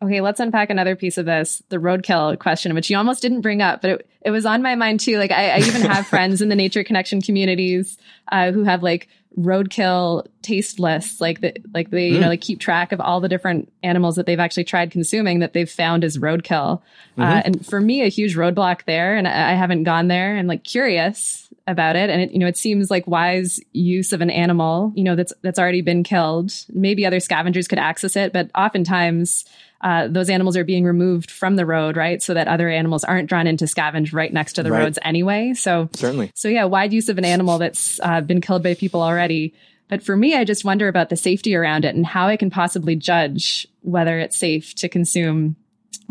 [0.03, 3.61] Okay, let's unpack another piece of this, the roadkill question, which you almost didn't bring
[3.61, 5.19] up, but it, it was on my mind too.
[5.19, 7.99] Like I, I even have friends in the nature connection communities
[8.33, 12.31] uh, who have like roadkill taste lists like that like they you know mm.
[12.31, 15.71] like keep track of all the different animals that they've actually tried consuming that they've
[15.71, 16.81] found as roadkill
[17.17, 17.23] uh, mm-hmm.
[17.23, 20.49] uh, and for me a huge roadblock there and I, I haven't gone there and
[20.49, 24.31] like curious about it and it you know it seems like wise use of an
[24.31, 28.51] animal you know that's that's already been killed maybe other scavengers could access it but
[28.57, 29.45] oftentimes
[29.81, 32.23] uh, those animals are being removed from the road, right?
[32.23, 34.81] So that other animals aren't drawn into scavenge right next to the right.
[34.81, 35.55] roads anyway.
[35.55, 39.03] So certainly, so yeah, wide use of an animal that's uh, been killed by people
[39.03, 39.55] already.
[39.89, 42.51] But for me, I just wonder about the safety around it and how I can
[42.51, 45.57] possibly judge whether it's safe to consume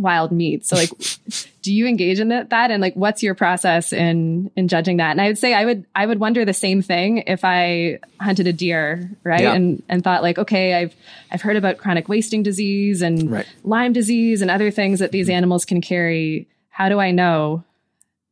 [0.02, 0.66] wild meat.
[0.66, 0.90] So like,
[1.62, 2.72] do you engage in that, that?
[2.72, 5.12] And like, what's your process in, in judging that?
[5.12, 8.48] And I would say I would, I would wonder the same thing if I hunted
[8.48, 9.42] a deer, right?
[9.42, 9.54] Yeah.
[9.54, 10.96] And, and thought like, okay, I've,
[11.32, 13.48] I've heard about chronic wasting disease and right.
[13.64, 15.38] Lyme disease and other things that these mm-hmm.
[15.38, 16.48] animals can carry.
[16.70, 17.64] How do I know?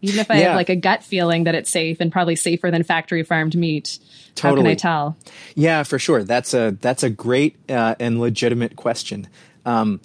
[0.01, 0.47] Even if I yeah.
[0.49, 3.97] have like a gut feeling that it's safe and probably safer than factory farmed meat,
[4.35, 4.59] totally.
[4.59, 5.17] how can I tell?
[5.55, 6.23] Yeah, for sure.
[6.23, 9.27] That's a that's a great uh, and legitimate question.
[9.67, 9.99] Um,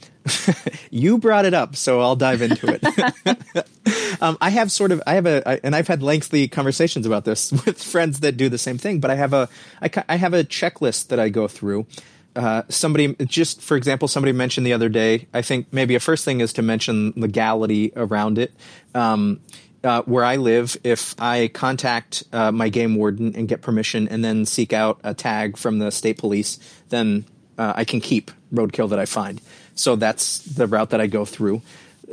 [0.91, 4.19] you brought it up, so I'll dive into it.
[4.21, 7.25] um, I have sort of, I have a, I, and I've had lengthy conversations about
[7.25, 8.99] this with friends that do the same thing.
[8.99, 9.49] But I have a,
[9.81, 11.87] I, I have a checklist that I go through.
[12.35, 15.29] Uh, somebody, just for example, somebody mentioned the other day.
[15.33, 18.53] I think maybe a first thing is to mention legality around it.
[18.95, 19.41] Um,
[19.85, 24.25] uh, where I live, if I contact uh, my game warden and get permission, and
[24.25, 26.61] then seek out a tag from the state police,
[26.91, 27.25] then
[27.59, 29.41] uh, I can keep roadkill that I find.
[29.75, 31.63] So that's the route that I go through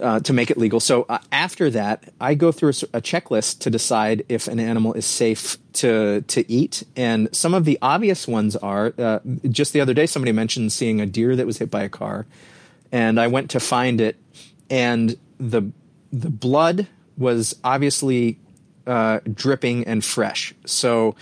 [0.01, 0.79] uh, to make it legal.
[0.79, 4.93] So uh, after that, I go through a, a, checklist to decide if an animal
[4.93, 6.83] is safe to to eat.
[6.95, 9.19] And some of the obvious ones are uh,
[9.49, 12.25] just the other day somebody mentioned seeing a deer that was hit by a car,
[12.91, 14.17] and I went to find it,
[14.69, 15.69] and the
[16.13, 16.87] the blood
[17.17, 18.37] was obviously
[18.87, 20.53] uh, dripping and fresh.
[20.65, 21.15] So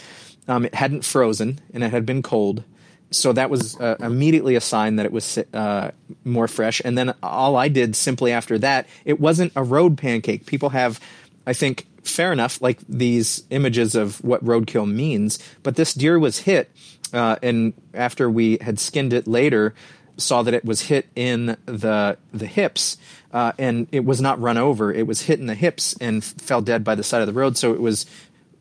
[0.47, 2.63] um, it hadn't frozen and it had been cold
[3.12, 5.91] so that was uh, immediately a sign that it was uh,
[6.26, 6.82] more fresh.
[6.84, 10.45] And then all I did simply after that, it wasn't a road pancake.
[10.45, 10.99] People have,
[11.45, 15.39] I think, fair enough, like these images of what roadkill means.
[15.64, 16.72] But this deer was hit,
[17.14, 19.74] uh, and after we had skinned it later,
[20.18, 22.97] saw that it was hit in the the hips,
[23.32, 24.91] uh, and it was not run over.
[24.91, 27.58] It was hit in the hips and fell dead by the side of the road.
[27.58, 28.05] So it was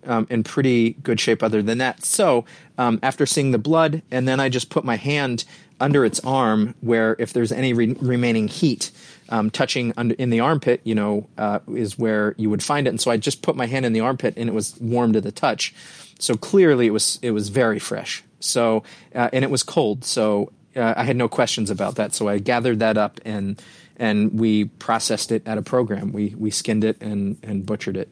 [0.07, 2.05] um, in pretty good shape other than that.
[2.05, 2.45] So
[2.79, 5.45] um, after seeing the blood, and then I just put my hand
[5.81, 8.91] under its arm where if there's any re- remaining heat
[9.29, 12.91] um, touching under, in the armpit, you know, uh, is where you would find it.
[12.91, 15.21] And so I just put my hand in the armpit and it was warm to
[15.21, 15.75] the touch.
[16.19, 18.25] So clearly it was it was very fresh.
[18.41, 18.85] So
[19.15, 20.05] uh, and it was cold.
[20.05, 22.15] So uh, I had no questions about that.
[22.15, 23.61] So I gathered that up and
[23.99, 26.13] and we processed it at a program.
[26.13, 28.09] We we skinned it and and butchered it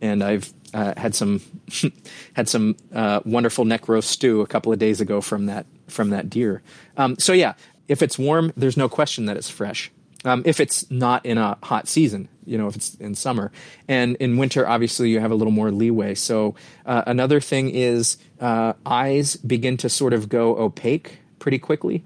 [0.00, 1.40] and I've uh, had some
[2.34, 6.10] had some uh, wonderful neck roast stew a couple of days ago from that from
[6.10, 6.62] that deer.
[6.96, 7.54] Um, so yeah,
[7.88, 9.90] if it's warm, there's no question that it's fresh.
[10.24, 13.52] Um, if it's not in a hot season, you know, if it's in summer,
[13.86, 16.14] and in winter, obviously you have a little more leeway.
[16.14, 22.04] So uh, another thing is uh, eyes begin to sort of go opaque pretty quickly.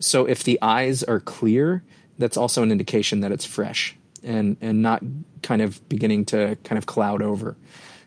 [0.00, 1.84] So if the eyes are clear,
[2.18, 5.02] that's also an indication that it's fresh and and not
[5.42, 7.56] kind of beginning to kind of cloud over.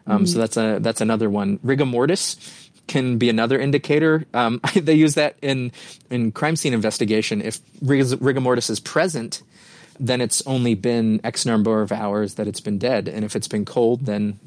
[0.05, 1.59] Um, mm So that's a that's another one.
[1.63, 2.37] Rigor mortis
[2.87, 4.25] can be another indicator.
[4.33, 5.71] Um, they use that in
[6.09, 7.41] in crime scene investigation.
[7.41, 9.41] If rigor mortis is present,
[9.99, 13.47] then it's only been X number of hours that it's been dead, and if it's
[13.47, 14.39] been cold, then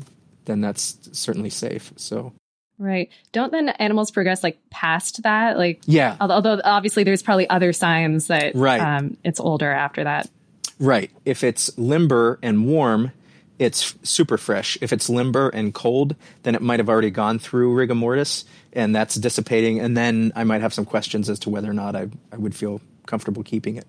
[0.45, 1.93] then that's certainly safe.
[1.97, 2.33] So.
[2.79, 3.09] Right.
[3.33, 5.57] Don't then animals progress like past that?
[5.57, 6.15] Like, yeah.
[6.21, 8.79] Although obviously there's probably other signs that right.
[8.79, 10.29] um, it's older after that.
[10.79, 11.11] Right.
[11.25, 13.13] If it's limber and warm,
[13.59, 14.77] it's super fresh.
[14.81, 18.95] If it's limber and cold, then it might have already gone through rigor mortis and
[18.95, 19.81] that's dissipating.
[19.81, 22.55] And then I might have some questions as to whether or not I, I would
[22.55, 23.87] feel comfortable keeping it.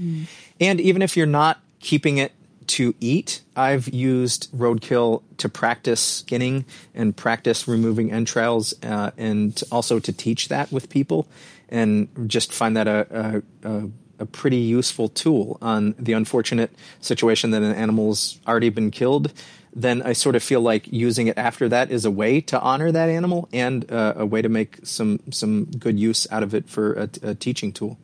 [0.00, 0.26] Mm.
[0.60, 2.32] And even if you're not keeping it
[2.68, 6.64] to eat, I've used roadkill to practice skinning
[6.94, 11.26] and practice removing entrails uh, and also to teach that with people
[11.68, 17.50] and just find that a, a, a a pretty useful tool on the unfortunate situation
[17.50, 19.32] that an animal's already been killed,
[19.72, 22.92] then I sort of feel like using it after that is a way to honor
[22.92, 26.68] that animal and uh, a way to make some some good use out of it
[26.68, 27.98] for a, a teaching tool.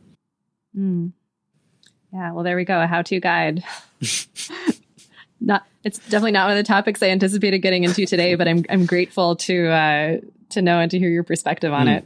[0.75, 1.11] Mm.
[2.13, 2.81] Yeah, well, there we go.
[2.81, 3.63] A how-to guide.
[5.41, 8.65] not, it's definitely not one of the topics I anticipated getting into today, but I'm
[8.69, 10.17] I'm grateful to uh,
[10.51, 11.97] to know and to hear your perspective on mm.
[11.97, 12.05] it.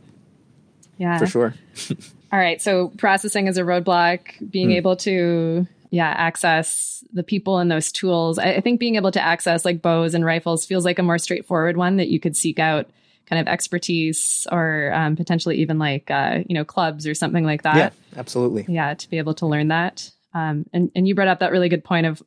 [0.97, 1.53] Yeah, for sure.
[2.31, 2.61] All right.
[2.61, 4.75] So processing is a roadblock, being mm.
[4.75, 8.39] able to, yeah, access the people and those tools.
[8.39, 11.17] I, I, think being able to access like bows and rifles feels like a more
[11.17, 12.89] straightforward one that you could seek out
[13.25, 17.63] kind of expertise or um, potentially even like, uh, you know, clubs or something like
[17.63, 17.75] that.
[17.75, 18.65] Yeah, absolutely.
[18.69, 18.93] Yeah.
[18.93, 20.09] To be able to learn that.
[20.33, 22.23] Um, and, and you brought up that really good point of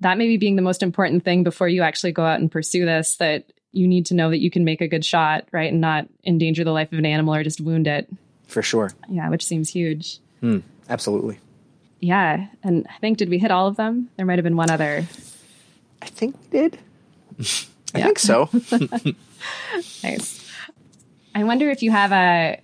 [0.00, 3.16] that maybe being the most important thing before you actually go out and pursue this,
[3.16, 5.70] that you need to know that you can make a good shot, right?
[5.70, 8.08] And not endanger the life of an animal or just wound it
[8.50, 8.92] for sure.
[9.08, 10.18] Yeah, which seems huge.
[10.42, 11.38] Mm, absolutely.
[12.00, 14.08] Yeah, and I think did we hit all of them?
[14.16, 15.06] There might have been one other.
[16.02, 16.78] I think we did.
[17.94, 18.48] I think so.
[20.02, 20.50] nice.
[21.34, 22.60] I wonder if you have a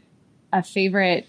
[0.53, 1.27] a favorite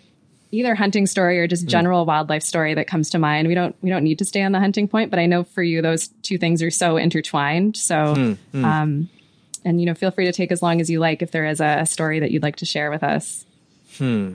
[0.51, 1.70] either hunting story or just hmm.
[1.70, 2.08] general mm.
[2.08, 3.47] wildlife story that comes to mind.
[3.47, 5.64] We don't we don't need to stay on the hunting point, but I know for
[5.64, 7.76] you those two things are so intertwined.
[7.76, 8.64] So mm, mm.
[8.64, 9.10] um
[9.66, 11.60] and you know, feel free to take as long as you like if there is
[11.60, 13.45] a, a story that you'd like to share with us.
[13.97, 14.34] Hmm.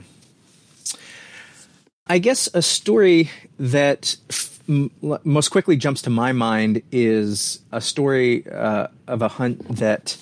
[2.07, 4.91] I guess a story that f- m-
[5.23, 10.17] most quickly jumps to my mind is a story uh, of a hunt that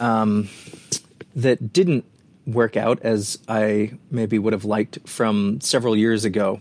[0.00, 0.48] um,
[1.34, 2.04] that didn't
[2.46, 6.60] work out as I maybe would have liked from several years ago,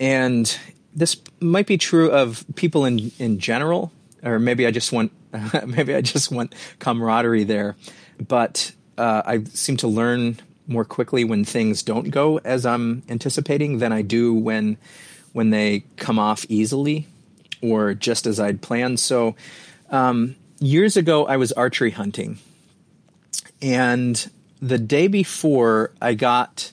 [0.00, 0.58] and
[0.94, 3.92] this might be true of people in in general,
[4.22, 5.12] or maybe I just want
[5.66, 7.76] maybe I just want camaraderie there,
[8.26, 10.38] but uh, I seem to learn
[10.72, 14.78] more quickly when things don't go as I'm anticipating than I do when
[15.32, 17.06] when they come off easily
[17.62, 19.00] or just as I'd planned.
[19.00, 19.34] So
[19.90, 22.38] um, years ago, I was archery hunting,
[23.60, 26.72] and the day before, I got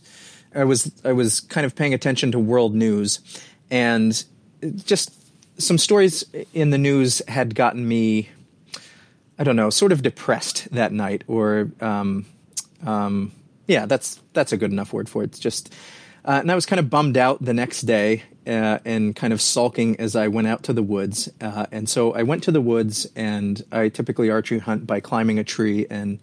[0.53, 3.19] I was I was kind of paying attention to world news,
[3.69, 4.23] and
[4.85, 5.11] just
[5.59, 6.23] some stories
[6.53, 8.29] in the news had gotten me,
[9.37, 12.25] I don't know, sort of depressed that night, or um,
[12.85, 13.31] um,
[13.69, 15.27] yeah, that's that's a good enough word for it.
[15.27, 15.73] It's just,
[16.25, 19.41] uh, and I was kind of bummed out the next day uh, and kind of
[19.41, 21.29] sulking as I went out to the woods.
[21.39, 25.37] Uh, and so I went to the woods, and I typically archery hunt by climbing
[25.37, 26.19] a tree and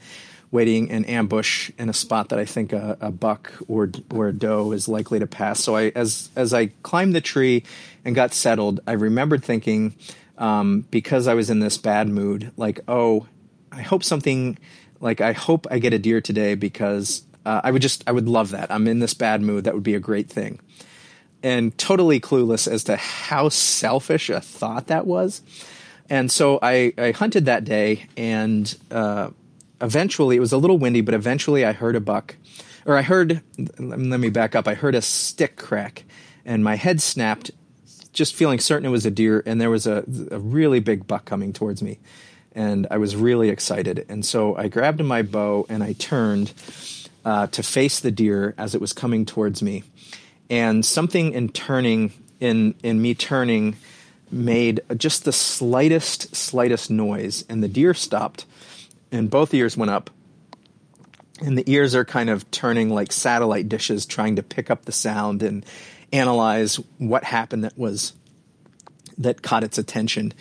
[0.51, 4.32] waiting in ambush in a spot that I think a, a, buck or or a
[4.32, 5.62] doe is likely to pass.
[5.62, 7.62] So I, as as I climbed the tree
[8.05, 9.94] and got settled, I remembered thinking,
[10.36, 13.26] um, because I was in this bad mood, like, oh,
[13.70, 14.59] I hope something,
[15.01, 18.28] like I hope I get a deer today because uh, I would just I would
[18.28, 18.70] love that.
[18.70, 19.64] I'm in this bad mood.
[19.64, 20.61] That would be a great thing.
[21.42, 25.42] And totally clueless as to how selfish a thought that was.
[26.11, 29.30] And so I, I hunted that day and uh,
[29.80, 32.36] eventually, it was a little windy, but eventually I heard a buck,
[32.84, 33.42] or I heard,
[33.78, 36.05] let me back up, I heard a stick crack,
[36.44, 37.51] and my head snapped,
[38.12, 41.24] just feeling certain it was a deer, and there was a, a really big buck
[41.24, 41.99] coming towards me.
[42.53, 44.07] And I was really excited.
[44.09, 46.55] And so I grabbed my bow and I turned
[47.27, 49.83] uh, to face the deer as it was coming towards me.
[50.49, 53.77] And something in turning, in, in me turning,
[54.31, 58.47] made just the slightest, slightest noise, and the deer stopped
[59.11, 60.09] and both ears went up.
[61.41, 64.93] And the ears are kind of turning like satellite dishes, trying to pick up the
[64.93, 65.66] sound and
[66.12, 68.12] analyze what happened that was
[69.18, 70.33] that caught its attention.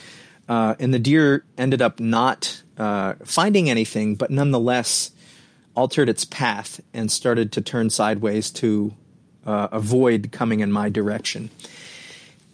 [0.47, 5.11] Uh, and the deer ended up not uh, finding anything, but nonetheless
[5.75, 8.93] altered its path and started to turn sideways to
[9.45, 11.49] uh, avoid coming in my direction.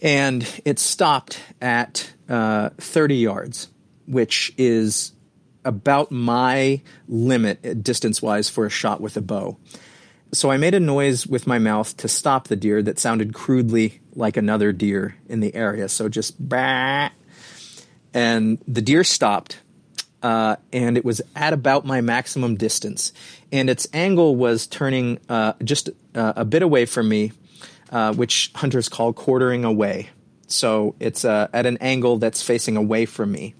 [0.01, 3.67] And it stopped at uh, 30 yards,
[4.07, 5.13] which is
[5.63, 9.57] about my limit distance wise for a shot with a bow.
[10.33, 13.99] So I made a noise with my mouth to stop the deer that sounded crudely
[14.15, 15.89] like another deer in the area.
[15.89, 17.09] So just bah.
[18.13, 19.61] And the deer stopped,
[20.23, 23.13] uh, and it was at about my maximum distance.
[23.51, 27.31] And its angle was turning uh, just uh, a bit away from me,
[27.91, 30.09] uh, which hunters call quartering away.
[30.47, 33.55] So it's uh, at an angle that's facing away from me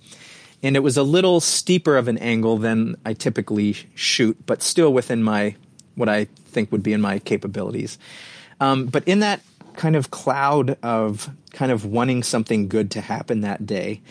[0.64, 4.93] and it was a little steeper of an angle than I typically shoot, but still
[4.93, 5.55] within my
[5.95, 7.97] what I think would be in my capabilities.
[8.59, 9.41] Um, but in that
[9.74, 14.01] kind of cloud of kind of wanting something good to happen that day,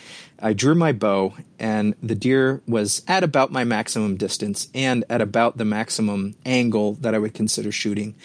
[0.41, 5.21] I drew my bow, and the deer was at about my maximum distance and at
[5.21, 8.15] about the maximum angle that I would consider shooting.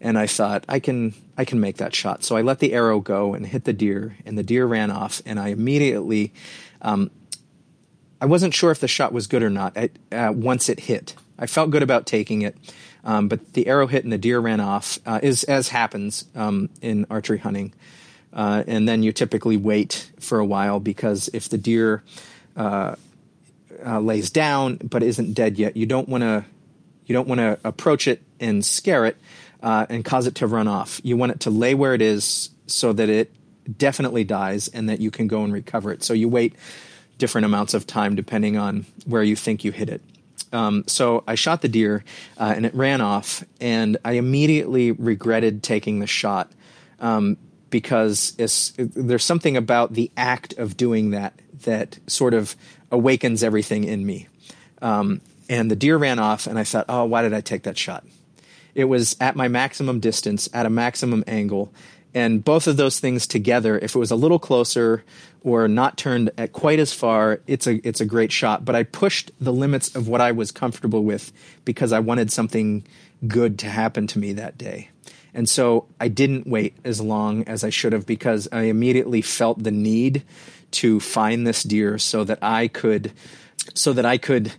[0.00, 2.22] And I thought I can I can make that shot.
[2.22, 5.20] So I let the arrow go and hit the deer, and the deer ran off.
[5.26, 6.32] And I immediately
[6.80, 7.10] um,
[8.20, 11.14] I wasn't sure if the shot was good or not uh, once it hit.
[11.38, 12.56] I felt good about taking it,
[13.02, 16.70] um, but the arrow hit and the deer ran off, uh, is as happens um,
[16.80, 17.74] in archery hunting.
[18.34, 22.02] Uh, and then you typically wait for a while because if the deer
[22.56, 22.96] uh,
[23.86, 26.44] uh, lays down but isn't dead yet, you don't want to
[27.06, 29.16] you don't want to approach it and scare it
[29.62, 31.00] uh, and cause it to run off.
[31.04, 33.30] You want it to lay where it is so that it
[33.78, 36.02] definitely dies and that you can go and recover it.
[36.02, 36.54] So you wait
[37.18, 40.02] different amounts of time depending on where you think you hit it.
[40.52, 42.04] Um, so I shot the deer
[42.38, 46.50] uh, and it ran off, and I immediately regretted taking the shot
[47.00, 47.36] um,
[47.74, 48.34] because
[48.78, 52.54] there's something about the act of doing that that sort of
[52.92, 54.28] awakens everything in me.
[54.80, 57.76] Um, and the deer ran off, and I thought, oh, why did I take that
[57.76, 58.04] shot?
[58.76, 61.72] It was at my maximum distance, at a maximum angle,
[62.14, 65.02] and both of those things together, if it was a little closer
[65.42, 68.64] or not turned at quite as far, it's a it's a great shot.
[68.64, 71.32] But I pushed the limits of what I was comfortable with
[71.64, 72.86] because I wanted something
[73.26, 74.90] good to happen to me that day.
[75.34, 79.62] And so I didn't wait as long as I should have because I immediately felt
[79.62, 80.22] the need
[80.72, 83.12] to find this deer so that I could
[83.74, 84.52] so that I could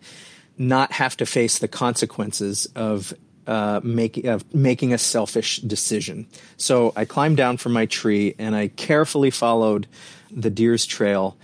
[0.57, 3.13] not have to face the consequences of
[3.47, 6.27] uh, making making a selfish decision.
[6.57, 9.87] So I climbed down from my tree and I carefully followed
[10.31, 11.37] the deer's trail.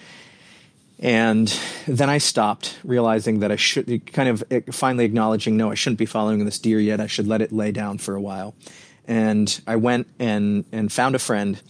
[1.00, 1.48] And
[1.88, 5.98] then I stopped, realizing that I should kind of eh, finally acknowledging, no, I shouldn't
[5.98, 7.02] be following this deer yet.
[7.02, 8.54] I should let it lay down for a while.
[9.12, 11.62] And I went and and found a friend,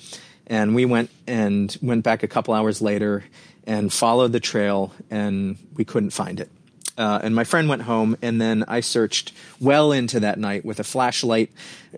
[0.45, 3.23] and we went and went back a couple hours later
[3.65, 6.51] and followed the trail, and we couldn't find it.
[6.99, 10.79] Uh, and my friend went home, and then I searched well into that night with
[10.79, 11.49] a flashlight,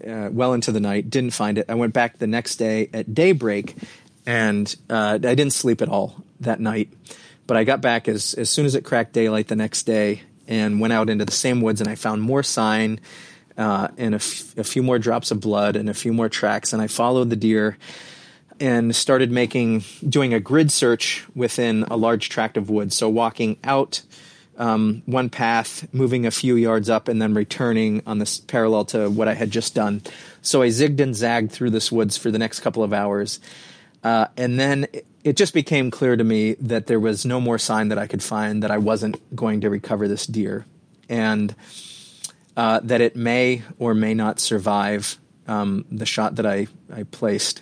[0.08, 1.10] uh, well into the night.
[1.10, 1.66] Didn't find it.
[1.68, 3.76] I went back the next day at daybreak,
[4.26, 6.88] and uh, I didn't sleep at all that night.
[7.48, 10.80] But I got back as as soon as it cracked daylight the next day, and
[10.80, 13.02] went out into the same woods, and I found more sign.
[13.58, 16.74] Uh, and a, f- a few more drops of blood and a few more tracks.
[16.74, 17.78] And I followed the deer
[18.60, 22.96] and started making doing a grid search within a large tract of woods.
[22.96, 24.02] So walking out
[24.58, 29.10] um, one path, moving a few yards up, and then returning on this parallel to
[29.10, 30.02] what I had just done.
[30.42, 33.40] So I zigged and zagged through this woods for the next couple of hours.
[34.04, 34.86] Uh, and then
[35.24, 38.22] it just became clear to me that there was no more sign that I could
[38.22, 40.66] find that I wasn't going to recover this deer.
[41.10, 41.56] And
[42.56, 47.62] uh, that it may or may not survive um, the shot that I, I placed.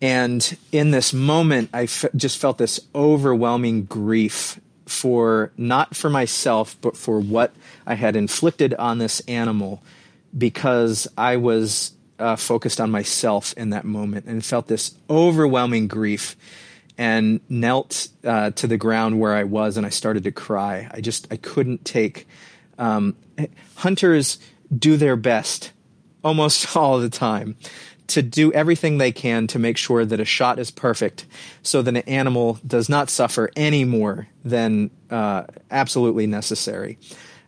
[0.00, 6.76] And in this moment, I f- just felt this overwhelming grief for not for myself,
[6.80, 7.54] but for what
[7.86, 9.82] I had inflicted on this animal
[10.36, 16.36] because I was uh, focused on myself in that moment and felt this overwhelming grief
[16.96, 20.88] and knelt uh, to the ground where I was and I started to cry.
[20.92, 22.26] I just I couldn't take.
[22.78, 23.16] Um,
[23.76, 24.38] hunters
[24.76, 25.72] do their best
[26.24, 27.56] almost all the time
[28.08, 31.26] to do everything they can to make sure that a shot is perfect
[31.62, 36.98] so that an animal does not suffer any more than uh, absolutely necessary.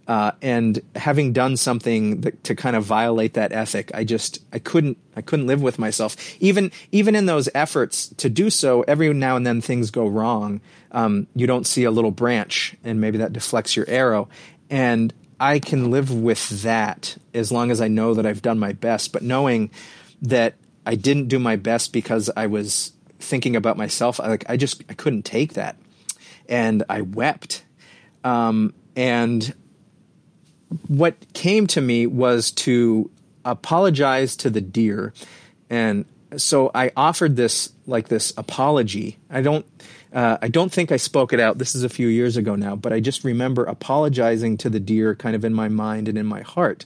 [0.07, 4.59] Uh, and having done something that, to kind of violate that ethic, I just I
[4.59, 6.17] couldn't I couldn't live with myself.
[6.41, 10.61] Even even in those efforts to do so, every now and then things go wrong.
[10.91, 14.29] Um, you don't see a little branch, and maybe that deflects your arrow.
[14.69, 18.73] And I can live with that as long as I know that I've done my
[18.73, 19.13] best.
[19.13, 19.71] But knowing
[20.23, 20.55] that
[20.87, 24.19] I didn't do my best because I was thinking about myself.
[24.21, 25.77] I, like I just I couldn't take that,
[26.49, 27.65] and I wept.
[28.25, 29.55] Um, and
[30.89, 33.11] what came to me was to
[33.45, 35.13] apologize to the deer,
[35.69, 36.05] and
[36.37, 39.19] so I offered this like this apology.
[39.31, 39.67] I don't.
[40.13, 41.59] Uh, I don't think I spoke it out.
[41.59, 45.15] This is a few years ago now, but I just remember apologizing to the deer
[45.15, 46.85] kind of in my mind and in my heart.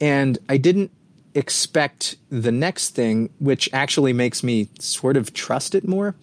[0.00, 0.90] And I didn't
[1.34, 6.14] expect the next thing, which actually makes me sort of trust it more.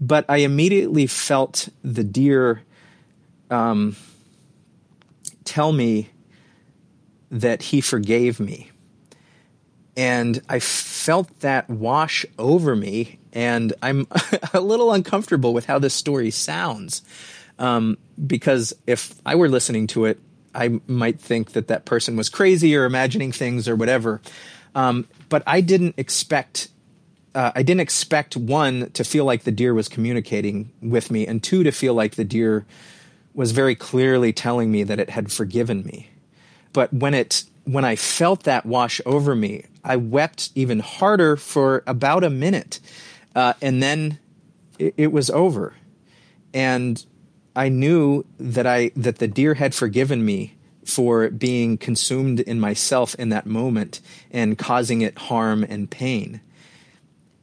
[0.00, 2.62] But I immediately felt the deer
[3.50, 3.96] um,
[5.44, 6.10] tell me
[7.30, 8.70] that he forgave me.
[9.96, 10.58] And I
[11.00, 14.06] felt that wash over me, and I'm
[14.54, 17.02] a little uncomfortable with how this story sounds.
[17.58, 20.20] Um, because if I were listening to it,
[20.54, 24.20] I might think that that person was crazy or imagining things or whatever.
[24.74, 26.68] Um, but I didn't expect.
[27.34, 31.42] Uh, I didn't expect one to feel like the deer was communicating with me, and
[31.42, 32.66] two to feel like the deer
[33.32, 36.10] was very clearly telling me that it had forgiven me.
[36.72, 41.82] But when it when I felt that wash over me, I wept even harder for
[41.86, 42.80] about a minute,
[43.34, 44.18] uh, and then
[44.78, 45.74] it, it was over.
[46.52, 47.04] And
[47.54, 53.14] I knew that I that the deer had forgiven me for being consumed in myself
[53.16, 54.00] in that moment
[54.32, 56.40] and causing it harm and pain.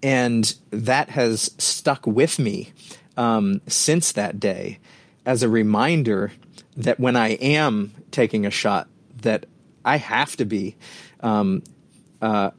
[0.03, 2.73] And that has stuck with me
[3.15, 4.79] um, since that day
[5.25, 6.31] as a reminder
[6.75, 8.87] that when I am taking a shot,
[9.21, 9.45] that
[9.87, 10.75] I have to be.
[11.21, 11.63] Um,
[12.21, 12.51] uh,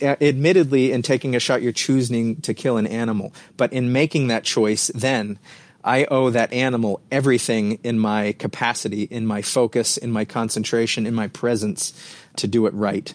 [0.00, 4.44] admittedly, in taking a shot, you're choosing to kill an animal, but in making that
[4.44, 5.38] choice, then
[5.82, 11.14] I owe that animal everything in my capacity, in my focus, in my concentration, in
[11.14, 11.94] my presence
[12.36, 13.12] to do it right.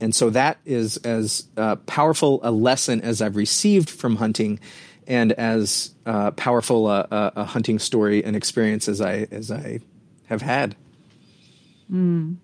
[0.00, 4.60] And so that is as uh, powerful a lesson as I've received from hunting,
[5.06, 9.80] and as uh, powerful a, a, a, hunting story and experience as I as I
[10.26, 10.76] have had.
[11.90, 12.36] Mm.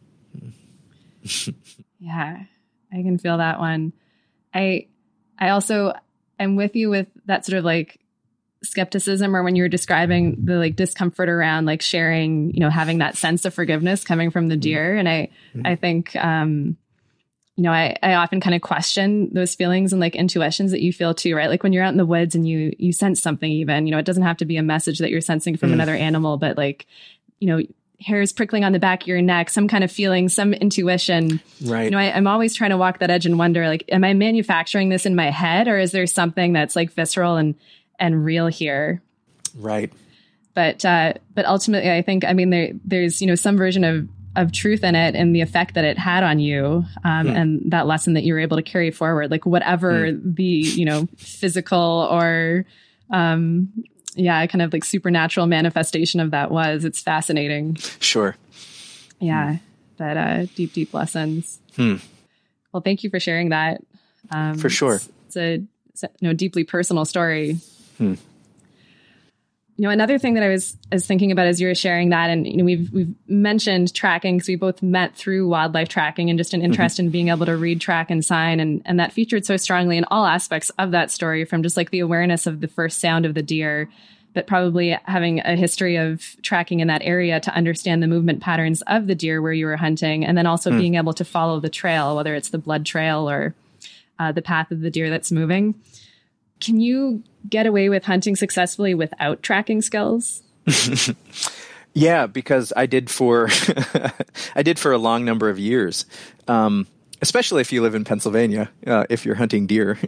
[2.01, 2.45] yeah,
[2.93, 3.93] I can feel that one.
[4.55, 4.87] I
[5.39, 5.93] I also
[6.39, 8.01] am with you with that sort of like
[8.63, 12.99] skepticism or when you were describing the like discomfort around like sharing you know having
[12.99, 14.61] that sense of forgiveness coming from the mm-hmm.
[14.61, 15.67] deer and i mm-hmm.
[15.67, 16.77] i think um
[17.55, 20.93] you know i i often kind of question those feelings and like intuitions that you
[20.93, 23.51] feel too right like when you're out in the woods and you you sense something
[23.51, 25.75] even you know it doesn't have to be a message that you're sensing from mm.
[25.75, 26.87] another animal but like
[27.39, 27.63] you know
[28.01, 31.41] hairs prickling on the back of your neck, some kind of feeling, some intuition.
[31.65, 31.85] Right.
[31.85, 34.15] You know, I, am always trying to walk that edge and wonder, like, am I
[34.15, 37.55] manufacturing this in my head, or is there something that's like visceral and
[37.99, 39.03] and real here.
[39.55, 39.93] Right.
[40.55, 44.09] But uh, but ultimately, I think I mean there there's you know some version of
[44.37, 47.35] of truth in it and the effect that it had on you um, mm.
[47.35, 50.37] and that lesson that you were able to carry forward like whatever mm.
[50.37, 52.67] the you know physical or
[53.11, 53.73] um,
[54.17, 56.85] yeah kind of like supernatural manifestation of that was.
[56.85, 57.77] It's fascinating.
[58.01, 58.37] Sure.
[59.21, 59.61] Yeah mm.
[59.97, 61.61] but uh, deep deep lessons.
[61.77, 61.97] Hmm.
[62.73, 63.81] well thank you for sharing that.
[64.31, 64.95] Um, for sure.
[64.95, 67.59] it's, it's a you know deeply personal story.
[67.99, 68.15] Hmm.
[69.77, 72.31] You know, another thing that I was, was thinking about as you were sharing that,
[72.31, 76.39] and you know, we've we've mentioned tracking because we both met through wildlife tracking and
[76.39, 77.07] just an interest mm-hmm.
[77.07, 80.05] in being able to read, track, and sign, and and that featured so strongly in
[80.05, 83.35] all aspects of that story, from just like the awareness of the first sound of
[83.35, 83.91] the deer,
[84.33, 88.83] but probably having a history of tracking in that area to understand the movement patterns
[88.87, 90.79] of the deer where you were hunting, and then also mm.
[90.79, 93.55] being able to follow the trail, whether it's the blood trail or
[94.19, 95.75] uh, the path of the deer that's moving.
[96.61, 100.43] Can you get away with hunting successfully without tracking skills?
[101.95, 103.49] yeah, because I did for
[104.55, 106.07] I did for a long number of years.
[106.49, 106.87] Um,
[107.23, 109.99] especially if you live in Pennsylvania, uh, if you're hunting deer.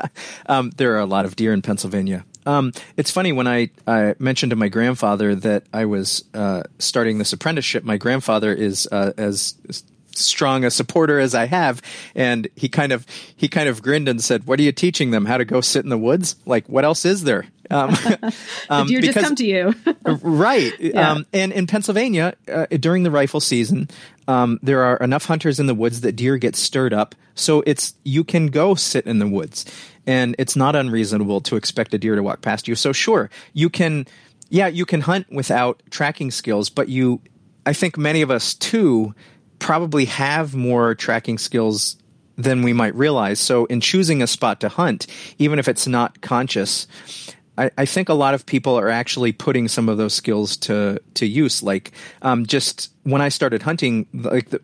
[0.46, 2.24] um, there are a lot of deer in Pennsylvania.
[2.46, 7.18] Um, it's funny when I, I, mentioned to my grandfather that I was uh, starting
[7.18, 7.84] this apprenticeship.
[7.84, 9.54] My grandfather is uh, as
[10.18, 11.82] strong a supporter as I have.
[12.14, 13.06] And he kind of
[13.36, 15.24] he kind of grinned and said, "What are you teaching them?
[15.24, 16.36] How to go sit in the woods?
[16.46, 17.94] Like what else is there?" Um,
[18.70, 19.74] um, deer because, just come to you,
[20.22, 20.72] right?
[20.80, 21.12] Yeah.
[21.12, 23.88] Um, and in Pennsylvania, uh, during the rifle season,
[24.26, 27.14] um, there are enough hunters in the woods that deer get stirred up.
[27.34, 29.64] So it's you can go sit in the woods,
[30.06, 32.74] and it's not unreasonable to expect a deer to walk past you.
[32.74, 34.06] So sure, you can.
[34.50, 37.20] Yeah, you can hunt without tracking skills, but you
[37.68, 39.14] I think many of us too
[39.58, 41.96] probably have more tracking skills
[42.36, 43.40] than we might realize.
[43.40, 45.06] So, in choosing a spot to hunt,
[45.38, 46.86] even if it's not conscious,
[47.58, 51.00] I, I think a lot of people are actually putting some of those skills to
[51.14, 51.62] to use.
[51.62, 51.92] Like,
[52.22, 54.60] um, just when I started hunting, like the,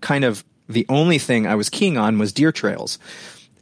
[0.00, 2.98] kind of the only thing I was keying on was deer trails,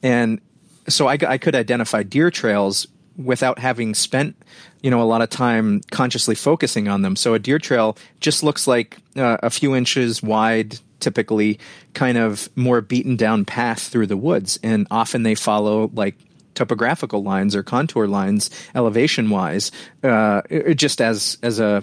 [0.02, 0.40] and
[0.88, 2.86] so I, I could identify deer trails
[3.24, 4.36] without having spent
[4.82, 7.16] you know a lot of time consciously focusing on them.
[7.16, 11.58] So a deer trail just looks like uh, a few inches wide typically
[11.94, 14.58] kind of more beaten down path through the woods.
[14.62, 16.16] And often they follow like
[16.54, 19.70] topographical lines or contour lines elevation wise
[20.02, 20.42] uh,
[20.74, 21.82] just as as a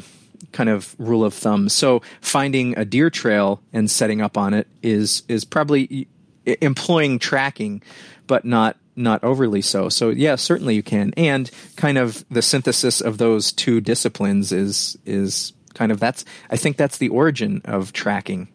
[0.51, 1.69] kind of rule of thumb.
[1.69, 6.07] So finding a deer trail and setting up on it is is probably
[6.45, 7.81] employing tracking
[8.27, 9.89] but not not overly so.
[9.89, 11.13] So yeah, certainly you can.
[11.15, 16.57] And kind of the synthesis of those two disciplines is is kind of that's I
[16.57, 18.47] think that's the origin of tracking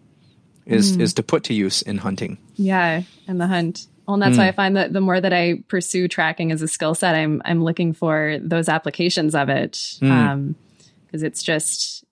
[0.66, 1.01] is mm.
[1.01, 2.38] is to put to use in hunting.
[2.55, 3.86] Yeah, and the hunt.
[4.07, 4.40] Well, and that's mm.
[4.40, 7.40] why I find that the more that I pursue tracking as a skill set, I'm
[7.45, 9.72] I'm looking for those applications of it.
[9.72, 10.11] Mm.
[10.11, 10.57] Um,
[11.07, 12.05] because it's just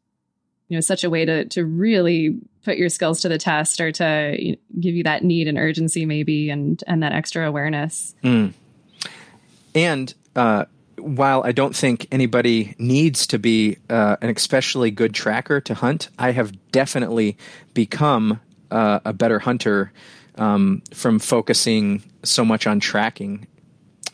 [0.71, 3.93] you know such a way to to really put your skills to the test or
[3.93, 8.15] to you know, give you that need and urgency maybe and and that extra awareness
[8.25, 8.53] mm.
[9.75, 10.65] and uh,
[10.97, 16.11] while I don't think anybody needs to be uh, an especially good tracker to hunt,
[16.19, 17.37] I have definitely
[17.75, 18.41] become
[18.71, 19.93] uh, a better hunter
[20.37, 23.47] um, from focusing so much on tracking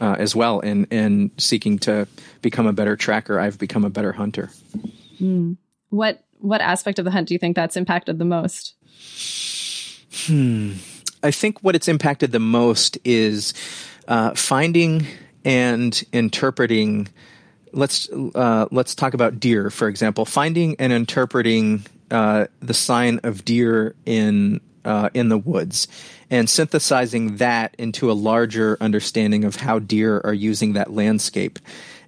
[0.01, 2.07] uh, as well and, and seeking to
[2.41, 3.39] become a better tracker.
[3.41, 4.51] I've become a better hunter.
[5.21, 5.57] Mm.
[5.91, 8.74] What what aspect of the hunt do you think that's impacted the most?
[10.26, 10.74] Hmm.
[11.22, 13.53] I think what it's impacted the most is
[14.07, 15.07] uh, finding
[15.44, 17.09] and interpreting.
[17.72, 20.24] Let's uh, let's talk about deer, for example.
[20.24, 25.88] Finding and interpreting uh, the sign of deer in uh, in the woods,
[26.30, 31.59] and synthesizing that into a larger understanding of how deer are using that landscape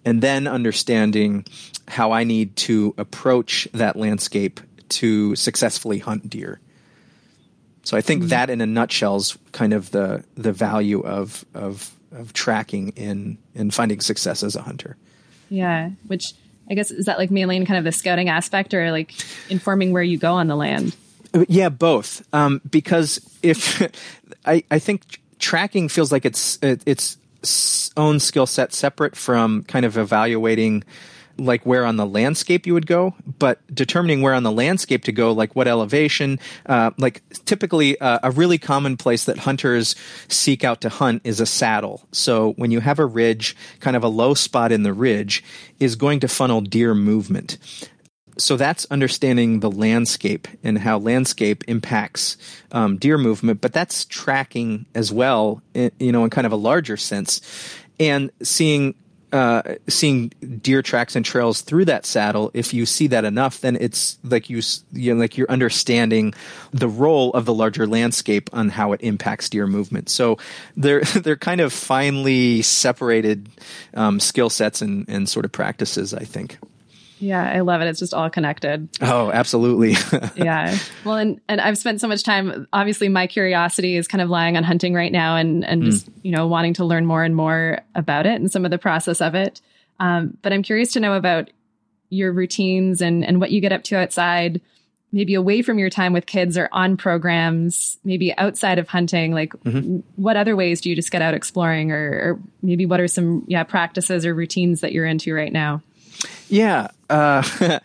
[0.09, 1.45] and then understanding
[1.87, 6.61] how I need to approach that landscape to successfully hunt deer.
[7.83, 8.29] So I think mm-hmm.
[8.31, 13.37] that, in a nutshell, is kind of the the value of of of tracking in
[13.55, 14.97] in finding success as a hunter.
[15.51, 16.33] Yeah, which
[16.71, 19.13] I guess is that like mainly in kind of the scouting aspect, or like
[19.51, 20.97] informing where you go on the land.
[21.49, 22.27] Yeah, both.
[22.33, 23.83] Um, because if
[24.47, 27.19] I I think tracking feels like it's it, it's
[27.97, 30.85] own skill set separate from kind of evaluating
[31.39, 35.13] like where on the landscape you would go, but determining where on the landscape to
[35.13, 39.95] go, like what elevation, uh, like typically uh, a really common place that hunters
[40.27, 42.03] seek out to hunt is a saddle.
[42.13, 45.45] So when you have a ridge, kind of a low spot in the ridge
[45.79, 47.59] is going to funnel deer movement
[48.39, 52.37] so that's understanding the landscape and how landscape impacts
[52.73, 56.97] um, deer movement, but that's tracking as well, you know, in kind of a larger
[56.97, 57.41] sense,
[57.99, 58.95] and seeing
[59.33, 60.29] uh, seeing
[60.63, 62.51] deer tracks and trails through that saddle.
[62.55, 64.63] If you see that enough, then it's like you,
[64.93, 66.33] you know, like you're understanding
[66.73, 70.09] the role of the larger landscape on how it impacts deer movement.
[70.09, 70.39] So
[70.77, 73.51] they're they're kind of finely separated
[73.95, 76.15] um, skill sets and, and sort of practices.
[76.15, 76.59] I think.
[77.21, 77.89] Yeah, I love it.
[77.89, 78.89] It's just all connected.
[79.01, 79.97] Oh, absolutely.
[80.37, 80.79] yeah.
[81.05, 82.67] Well, and and I've spent so much time.
[82.73, 85.87] Obviously, my curiosity is kind of lying on hunting right now, and and mm.
[85.87, 88.79] just you know wanting to learn more and more about it and some of the
[88.79, 89.61] process of it.
[90.01, 91.51] Um, but I'm curious to know about
[92.11, 94.61] your routines and and what you get up to outside
[95.11, 99.53] maybe away from your time with kids or on programs maybe outside of hunting like
[99.65, 99.99] mm-hmm.
[100.17, 103.45] what other ways do you just get out exploring or, or, maybe what are some
[103.47, 105.83] yeah practices or routines that you're into right now
[106.49, 107.43] yeah uh,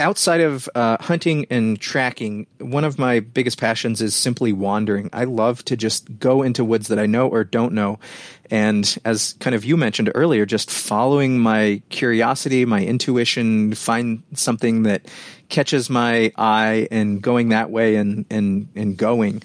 [0.00, 5.08] outside of uh, hunting and tracking, one of my biggest passions is simply wandering.
[5.12, 7.98] I love to just go into woods that I know or don't know.
[8.50, 14.84] And as kind of you mentioned earlier, just following my curiosity, my intuition, find something
[14.84, 15.06] that
[15.48, 19.42] catches my eye and going that way and, and, and going.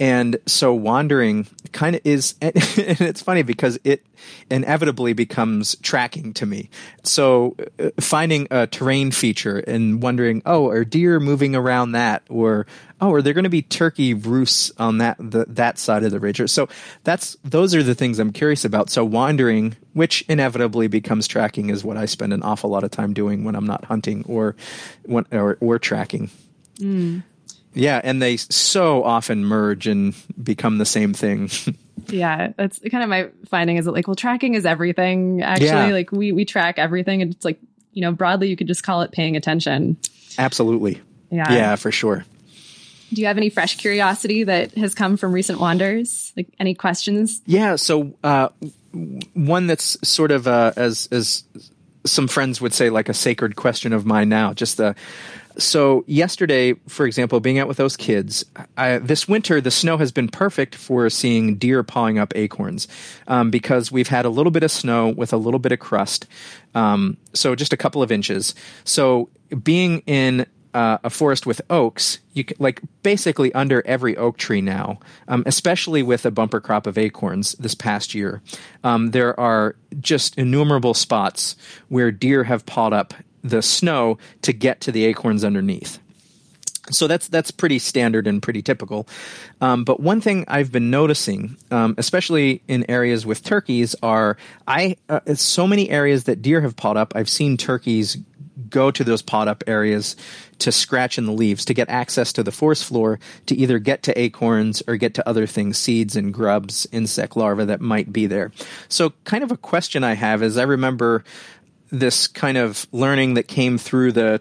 [0.00, 4.04] And so wandering kind of is, and it's funny because it
[4.50, 6.70] inevitably becomes tracking to me.
[7.04, 12.22] So uh, finding a terrain feature and wondering, oh, are deer moving around that?
[12.30, 12.66] Or,
[13.02, 16.18] oh, are there going to be turkey roosts on that, the, that side of the
[16.18, 16.48] ridge?
[16.50, 16.70] So
[17.04, 18.88] that's, those are the things I'm curious about.
[18.88, 23.12] So wandering, which inevitably becomes tracking is what I spend an awful lot of time
[23.12, 24.56] doing when I'm not hunting or,
[25.30, 26.30] or, or tracking.
[26.78, 27.22] Mm.
[27.74, 31.50] Yeah, and they so often merge and become the same thing.
[32.08, 35.42] yeah, that's kind of my finding is that like, well, tracking is everything.
[35.42, 35.86] Actually, yeah.
[35.86, 37.60] like we we track everything, and it's like
[37.92, 39.96] you know broadly you could just call it paying attention.
[40.38, 41.00] Absolutely.
[41.30, 41.52] Yeah.
[41.52, 42.24] Yeah, for sure.
[43.12, 46.32] Do you have any fresh curiosity that has come from recent wanders?
[46.36, 47.40] Like any questions?
[47.44, 47.76] Yeah.
[47.76, 48.50] So uh,
[49.34, 51.44] one that's sort of uh, as as
[52.04, 54.52] some friends would say, like a sacred question of mine now.
[54.52, 54.94] Just the
[55.60, 58.44] so yesterday, for example, being out with those kids,
[58.76, 62.88] I, this winter the snow has been perfect for seeing deer pawing up acorns
[63.28, 66.26] um, because we've had a little bit of snow with a little bit of crust,
[66.74, 68.54] um, so just a couple of inches.
[68.84, 69.28] So
[69.62, 74.60] being in uh, a forest with oaks, you can, like basically under every oak tree
[74.60, 78.40] now, um, especially with a bumper crop of acorns this past year,
[78.84, 81.56] um, there are just innumerable spots
[81.88, 85.98] where deer have pawed up the snow to get to the acorns underneath.
[86.90, 89.06] So that's that's pretty standard and pretty typical.
[89.60, 94.36] Um, but one thing I've been noticing, um, especially in areas with turkeys, are
[94.66, 97.12] I uh, so many areas that deer have pawed up.
[97.14, 98.18] I've seen turkeys
[98.68, 100.16] go to those pawed up areas
[100.58, 104.02] to scratch in the leaves to get access to the forest floor to either get
[104.02, 108.26] to acorns or get to other things, seeds and grubs, insect larvae that might be
[108.26, 108.52] there.
[108.88, 111.24] So, kind of a question I have is I remember
[111.90, 114.40] this kind of learning that came through the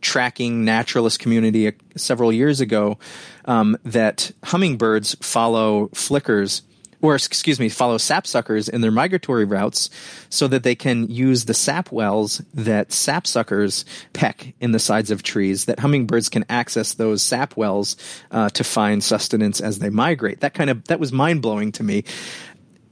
[0.00, 2.98] tracking naturalist community several years ago
[3.44, 6.62] um, that hummingbirds follow flickers
[7.02, 9.90] or excuse me, follow sapsuckers in their migratory routes
[10.30, 15.24] so that they can use the sap wells that sapsuckers peck in the sides of
[15.24, 17.96] trees, that hummingbirds can access those sap wells
[18.30, 20.40] uh, to find sustenance as they migrate.
[20.40, 22.04] That kind of, that was mind blowing to me.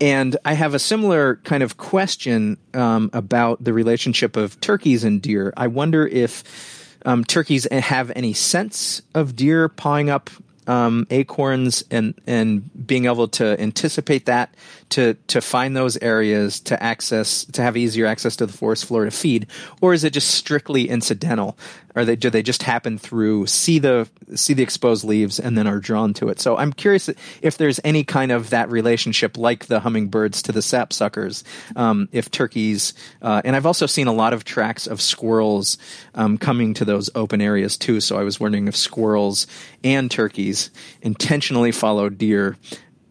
[0.01, 5.20] And I have a similar kind of question um, about the relationship of turkeys and
[5.20, 5.53] deer.
[5.57, 10.30] I wonder if um, turkeys have any sense of deer pawing up
[10.66, 14.54] um, acorns and and being able to anticipate that
[14.90, 19.04] to to find those areas to access to have easier access to the forest floor
[19.04, 19.46] to feed,
[19.80, 21.56] or is it just strictly incidental?
[21.96, 25.66] Or they, do they just happen through see the see the exposed leaves and then
[25.66, 26.38] are drawn to it?
[26.40, 27.11] So I'm curious
[27.42, 31.42] if there's any kind of that relationship, like the hummingbirds to the sapsuckers.
[31.74, 35.78] Um, if turkeys, uh, and I've also seen a lot of tracks of squirrels
[36.14, 38.00] um, coming to those open areas too.
[38.00, 39.48] So I was wondering if squirrels
[39.82, 40.59] and turkeys
[41.02, 42.56] intentionally follow deer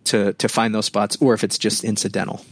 [0.05, 2.45] to to find those spots, or if it's just incidental.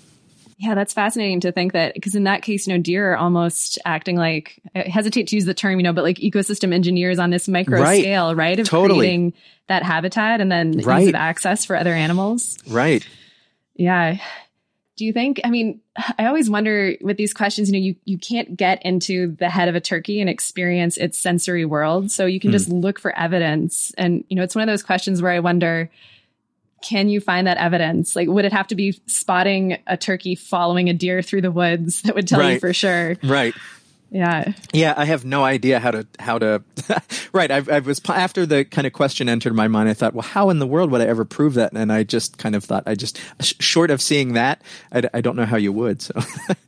[0.60, 3.78] Yeah, that's fascinating to think that because in that case, you know, deer are almost
[3.86, 7.30] acting like I hesitate to use the term, you know, but like ecosystem engineers on
[7.30, 8.02] this micro right.
[8.02, 8.60] scale, right?
[8.60, 9.02] Of totally.
[9.02, 9.34] creating
[9.68, 11.04] that habitat and then right.
[11.04, 12.58] ease of access for other animals.
[12.68, 13.06] Right.
[13.76, 14.18] Yeah.
[14.98, 15.80] Do you think, I mean,
[16.18, 19.70] I always wonder with these questions, you know, you, you can't get into the head
[19.70, 22.12] of a turkey and experience its sensory world.
[22.12, 22.54] So you can mm.
[22.54, 23.94] just look for evidence.
[23.98, 25.90] And, you know, it's one of those questions where I wonder,
[26.82, 28.16] can you find that evidence?
[28.16, 32.02] Like, would it have to be spotting a turkey following a deer through the woods
[32.04, 32.54] that would tell right.
[32.54, 33.18] you for sure?
[33.24, 33.54] Right.
[34.10, 34.54] Yeah.
[34.74, 36.64] Yeah, I have no idea how to how to.
[37.34, 39.90] right, I, I, was after the kind of question entered my mind.
[39.90, 41.74] I thought, well, how in the world would I ever prove that?
[41.74, 43.20] And I just kind of thought, I just
[43.62, 46.02] short of seeing that, I, I don't know how you would.
[46.02, 46.14] So.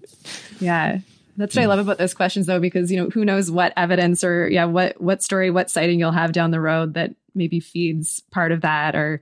[0.60, 1.00] yeah,
[1.38, 4.24] that's what I love about those questions, though, because you know who knows what evidence
[4.24, 8.22] or yeah, what what story, what sighting you'll have down the road that maybe feeds
[8.32, 9.22] part of that, or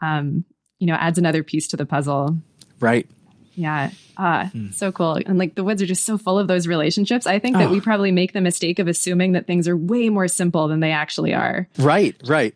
[0.00, 0.44] um,
[0.78, 2.38] you know, adds another piece to the puzzle.
[2.78, 3.08] Right.
[3.56, 3.90] Yeah.
[4.16, 4.70] Ah, hmm.
[4.70, 5.14] so cool.
[5.14, 7.26] And like the woods are just so full of those relationships.
[7.26, 7.72] I think that oh.
[7.72, 10.92] we probably make the mistake of assuming that things are way more simple than they
[10.92, 11.66] actually are.
[11.78, 12.54] Right, right.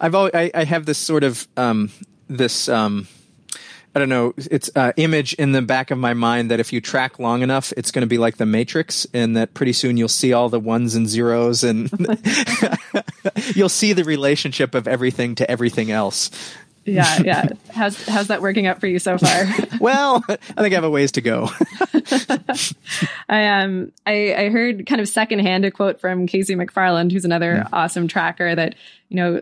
[0.00, 1.90] I've always, I, I have this sort of um,
[2.28, 3.06] this um,
[3.94, 6.80] I don't know, it's uh, image in the back of my mind that if you
[6.80, 10.08] track long enough, it's going to be like the Matrix, and that pretty soon you'll
[10.08, 11.92] see all the ones and zeros, and
[13.54, 16.32] you'll see the relationship of everything to everything else.
[16.84, 17.48] Yeah, yeah.
[17.70, 19.46] How's how's that working out for you so far?
[19.80, 21.50] well, I think I have a ways to go.
[23.28, 27.64] I um I, I heard kind of secondhand a quote from Casey McFarland, who's another
[27.64, 27.68] mm.
[27.72, 28.74] awesome tracker that,
[29.08, 29.40] you know,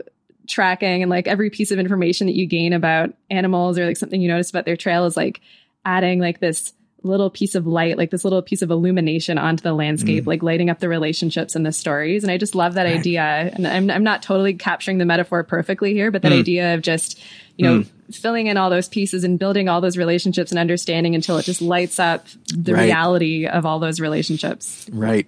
[0.49, 4.20] tracking and like every piece of information that you gain about animals or like something
[4.20, 5.40] you notice about their trail is like
[5.84, 6.72] adding like this
[7.05, 10.26] little piece of light, like this little piece of illumination onto the landscape, mm.
[10.26, 12.22] like lighting up the relationships and the stories.
[12.22, 12.98] And I just love that right.
[12.98, 13.22] idea.
[13.22, 16.40] And I'm, I'm not totally capturing the metaphor perfectly here, but that mm.
[16.40, 17.20] idea of just,
[17.57, 18.14] you know, mm.
[18.14, 21.62] filling in all those pieces and building all those relationships and understanding until it just
[21.62, 22.84] lights up the right.
[22.84, 24.86] reality of all those relationships.
[24.92, 25.26] Right.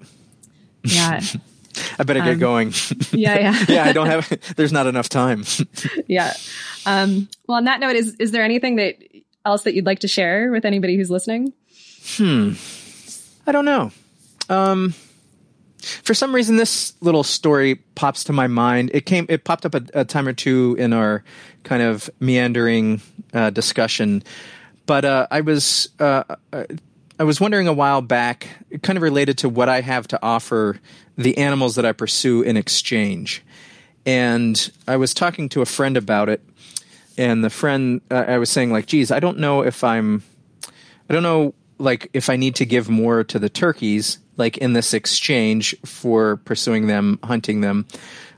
[0.82, 1.20] Yeah.
[1.98, 2.72] I better get um, going.
[3.10, 3.64] Yeah, yeah.
[3.68, 5.44] yeah, I don't have there's not enough time.
[6.06, 6.34] yeah.
[6.86, 8.96] Um, well on that note, is is there anything that
[9.44, 11.52] else that you'd like to share with anybody who's listening?
[12.04, 12.52] Hmm.
[13.46, 13.90] I don't know.
[14.48, 14.94] Um
[16.02, 18.90] for some reason this little story pops to my mind.
[18.94, 21.22] It came it popped up a, a time or two in our
[21.62, 23.00] kind of meandering
[23.32, 24.22] uh, discussion.
[24.86, 26.64] But uh, I was uh, uh
[27.18, 28.48] I was wondering a while back,
[28.82, 30.80] kind of related to what I have to offer
[31.16, 33.42] the animals that I pursue in exchange.
[34.04, 36.42] And I was talking to a friend about it,
[37.16, 40.24] and the friend, uh, I was saying, like, geez, I don't know if I'm,
[41.08, 44.72] I don't know, like, if I need to give more to the turkeys, like, in
[44.72, 47.86] this exchange for pursuing them, hunting them.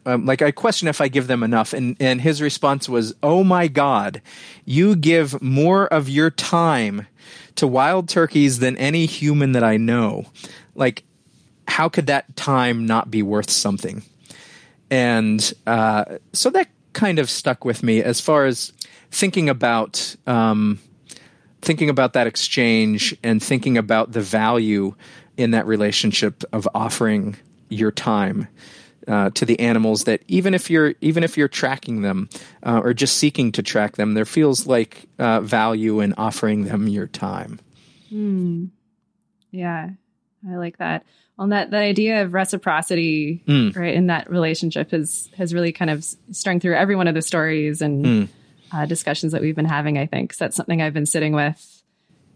[0.05, 1.73] Um, like, I question if I give them enough.
[1.73, 4.23] And, and his response was, oh my God,
[4.65, 7.07] you give more of your time
[7.57, 10.27] to wild turkeys than any human that I know.
[10.75, 11.03] Like,
[11.67, 14.03] how could that time not be worth something?
[14.91, 18.73] And uh, so that kind of stuck with me as far as
[19.11, 20.79] thinking about um,
[21.67, 24.95] thinking about that exchange and thinking about the value
[25.37, 27.37] in that relationship of offering
[27.69, 28.47] your time
[29.09, 32.29] uh, to the animals that even if you're even if you're tracking them
[32.63, 36.87] uh, or just seeking to track them, there feels like uh, value in offering them
[36.87, 37.59] your time.
[38.13, 38.71] Mm.
[39.51, 39.91] Yeah,
[40.49, 41.05] I like that.
[41.37, 43.77] Well, that that idea of reciprocity, mm.
[43.77, 47.23] right, in that relationship has has really kind of strung through every one of the
[47.23, 48.29] stories and mm.
[48.73, 49.99] Uh, discussions that we've been having.
[49.99, 51.83] I think so that's something I've been sitting with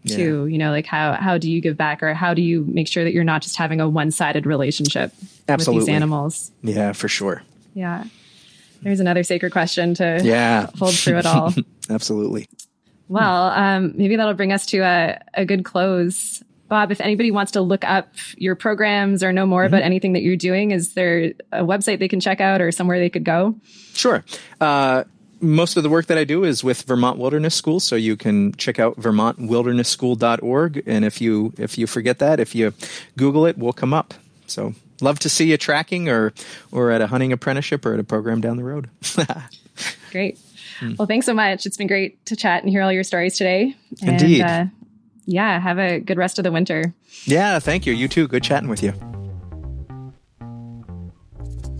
[0.07, 0.45] too.
[0.45, 0.51] Yeah.
[0.51, 3.03] You know, like how how do you give back, or how do you make sure
[3.03, 5.13] that you're not just having a one sided relationship
[5.47, 5.79] Absolutely.
[5.79, 6.51] with these animals?
[6.63, 7.43] Yeah, for sure.
[7.73, 8.05] Yeah,
[8.81, 11.53] there's another sacred question to yeah hold through it all.
[11.89, 12.47] Absolutely.
[13.07, 16.41] Well, um, maybe that'll bring us to a, a good close.
[16.69, 19.73] Bob, if anybody wants to look up your programs or know more mm-hmm.
[19.73, 22.99] about anything that you're doing, is there a website they can check out or somewhere
[22.99, 23.55] they could go?
[23.93, 24.23] Sure.
[24.61, 25.03] Uh,
[25.41, 28.53] most of the work that I do is with Vermont Wilderness School, so you can
[28.53, 30.83] check out vermontwildernesschool.org.
[30.85, 32.73] And if you if you forget that, if you
[33.17, 34.13] Google it, we'll come up.
[34.47, 36.33] So love to see you tracking or
[36.71, 38.89] or at a hunting apprenticeship or at a program down the road.
[40.11, 40.39] great.
[40.79, 40.93] Hmm.
[40.97, 41.65] Well, thanks so much.
[41.65, 43.75] It's been great to chat and hear all your stories today.
[44.01, 44.41] And, Indeed.
[44.41, 44.65] Uh,
[45.25, 46.93] yeah, have a good rest of the winter.
[47.25, 47.93] Yeah, thank you.
[47.93, 48.27] You too.
[48.27, 49.20] Good chatting with you.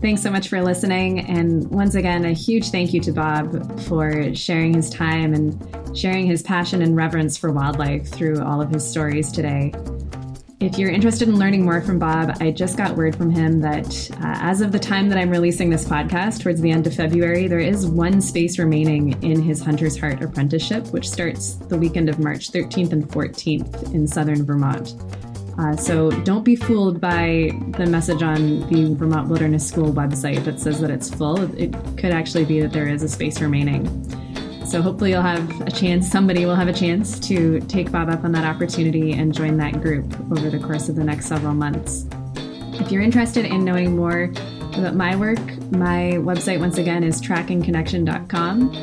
[0.02, 1.20] Thanks so much for listening.
[1.20, 6.26] And once again, a huge thank you to Bob for sharing his time and sharing
[6.26, 9.72] his passion and reverence for wildlife through all of his stories today.
[10.58, 14.10] If you're interested in learning more from Bob, I just got word from him that
[14.14, 17.46] uh, as of the time that I'm releasing this podcast, towards the end of February,
[17.46, 22.18] there is one space remaining in his Hunter's Heart apprenticeship, which starts the weekend of
[22.18, 24.96] March 13th and 14th in southern Vermont.
[25.62, 30.58] Uh, so don't be fooled by the message on the Vermont Wilderness School website that
[30.58, 31.38] says that it's full.
[31.56, 33.86] It could actually be that there is a space remaining.
[34.66, 38.24] So hopefully you'll have a chance, somebody will have a chance to take Bob up
[38.24, 42.06] on that opportunity and join that group over the course of the next several months.
[42.80, 44.32] If you're interested in knowing more
[44.74, 45.38] about my work,
[45.70, 48.74] my website once again is trackingconnection.com,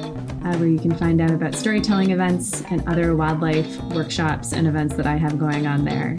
[0.45, 4.95] uh, where you can find out about storytelling events and other wildlife workshops and events
[4.95, 6.18] that I have going on there.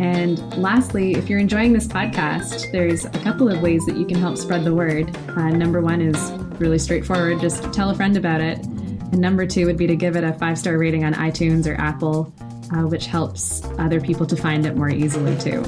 [0.00, 4.16] And lastly, if you're enjoying this podcast, there's a couple of ways that you can
[4.16, 5.14] help spread the word.
[5.28, 8.58] Uh, number one is really straightforward just tell a friend about it.
[8.64, 11.78] And number two would be to give it a five star rating on iTunes or
[11.78, 12.32] Apple,
[12.72, 15.62] uh, which helps other people to find it more easily too.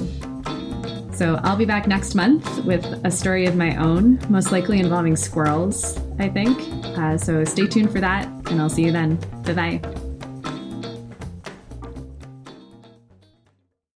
[1.12, 5.14] So I'll be back next month with a story of my own, most likely involving
[5.14, 6.58] squirrels, I think.
[6.98, 9.16] Uh, so stay tuned for that, and I'll see you then.
[9.44, 10.11] Bye bye.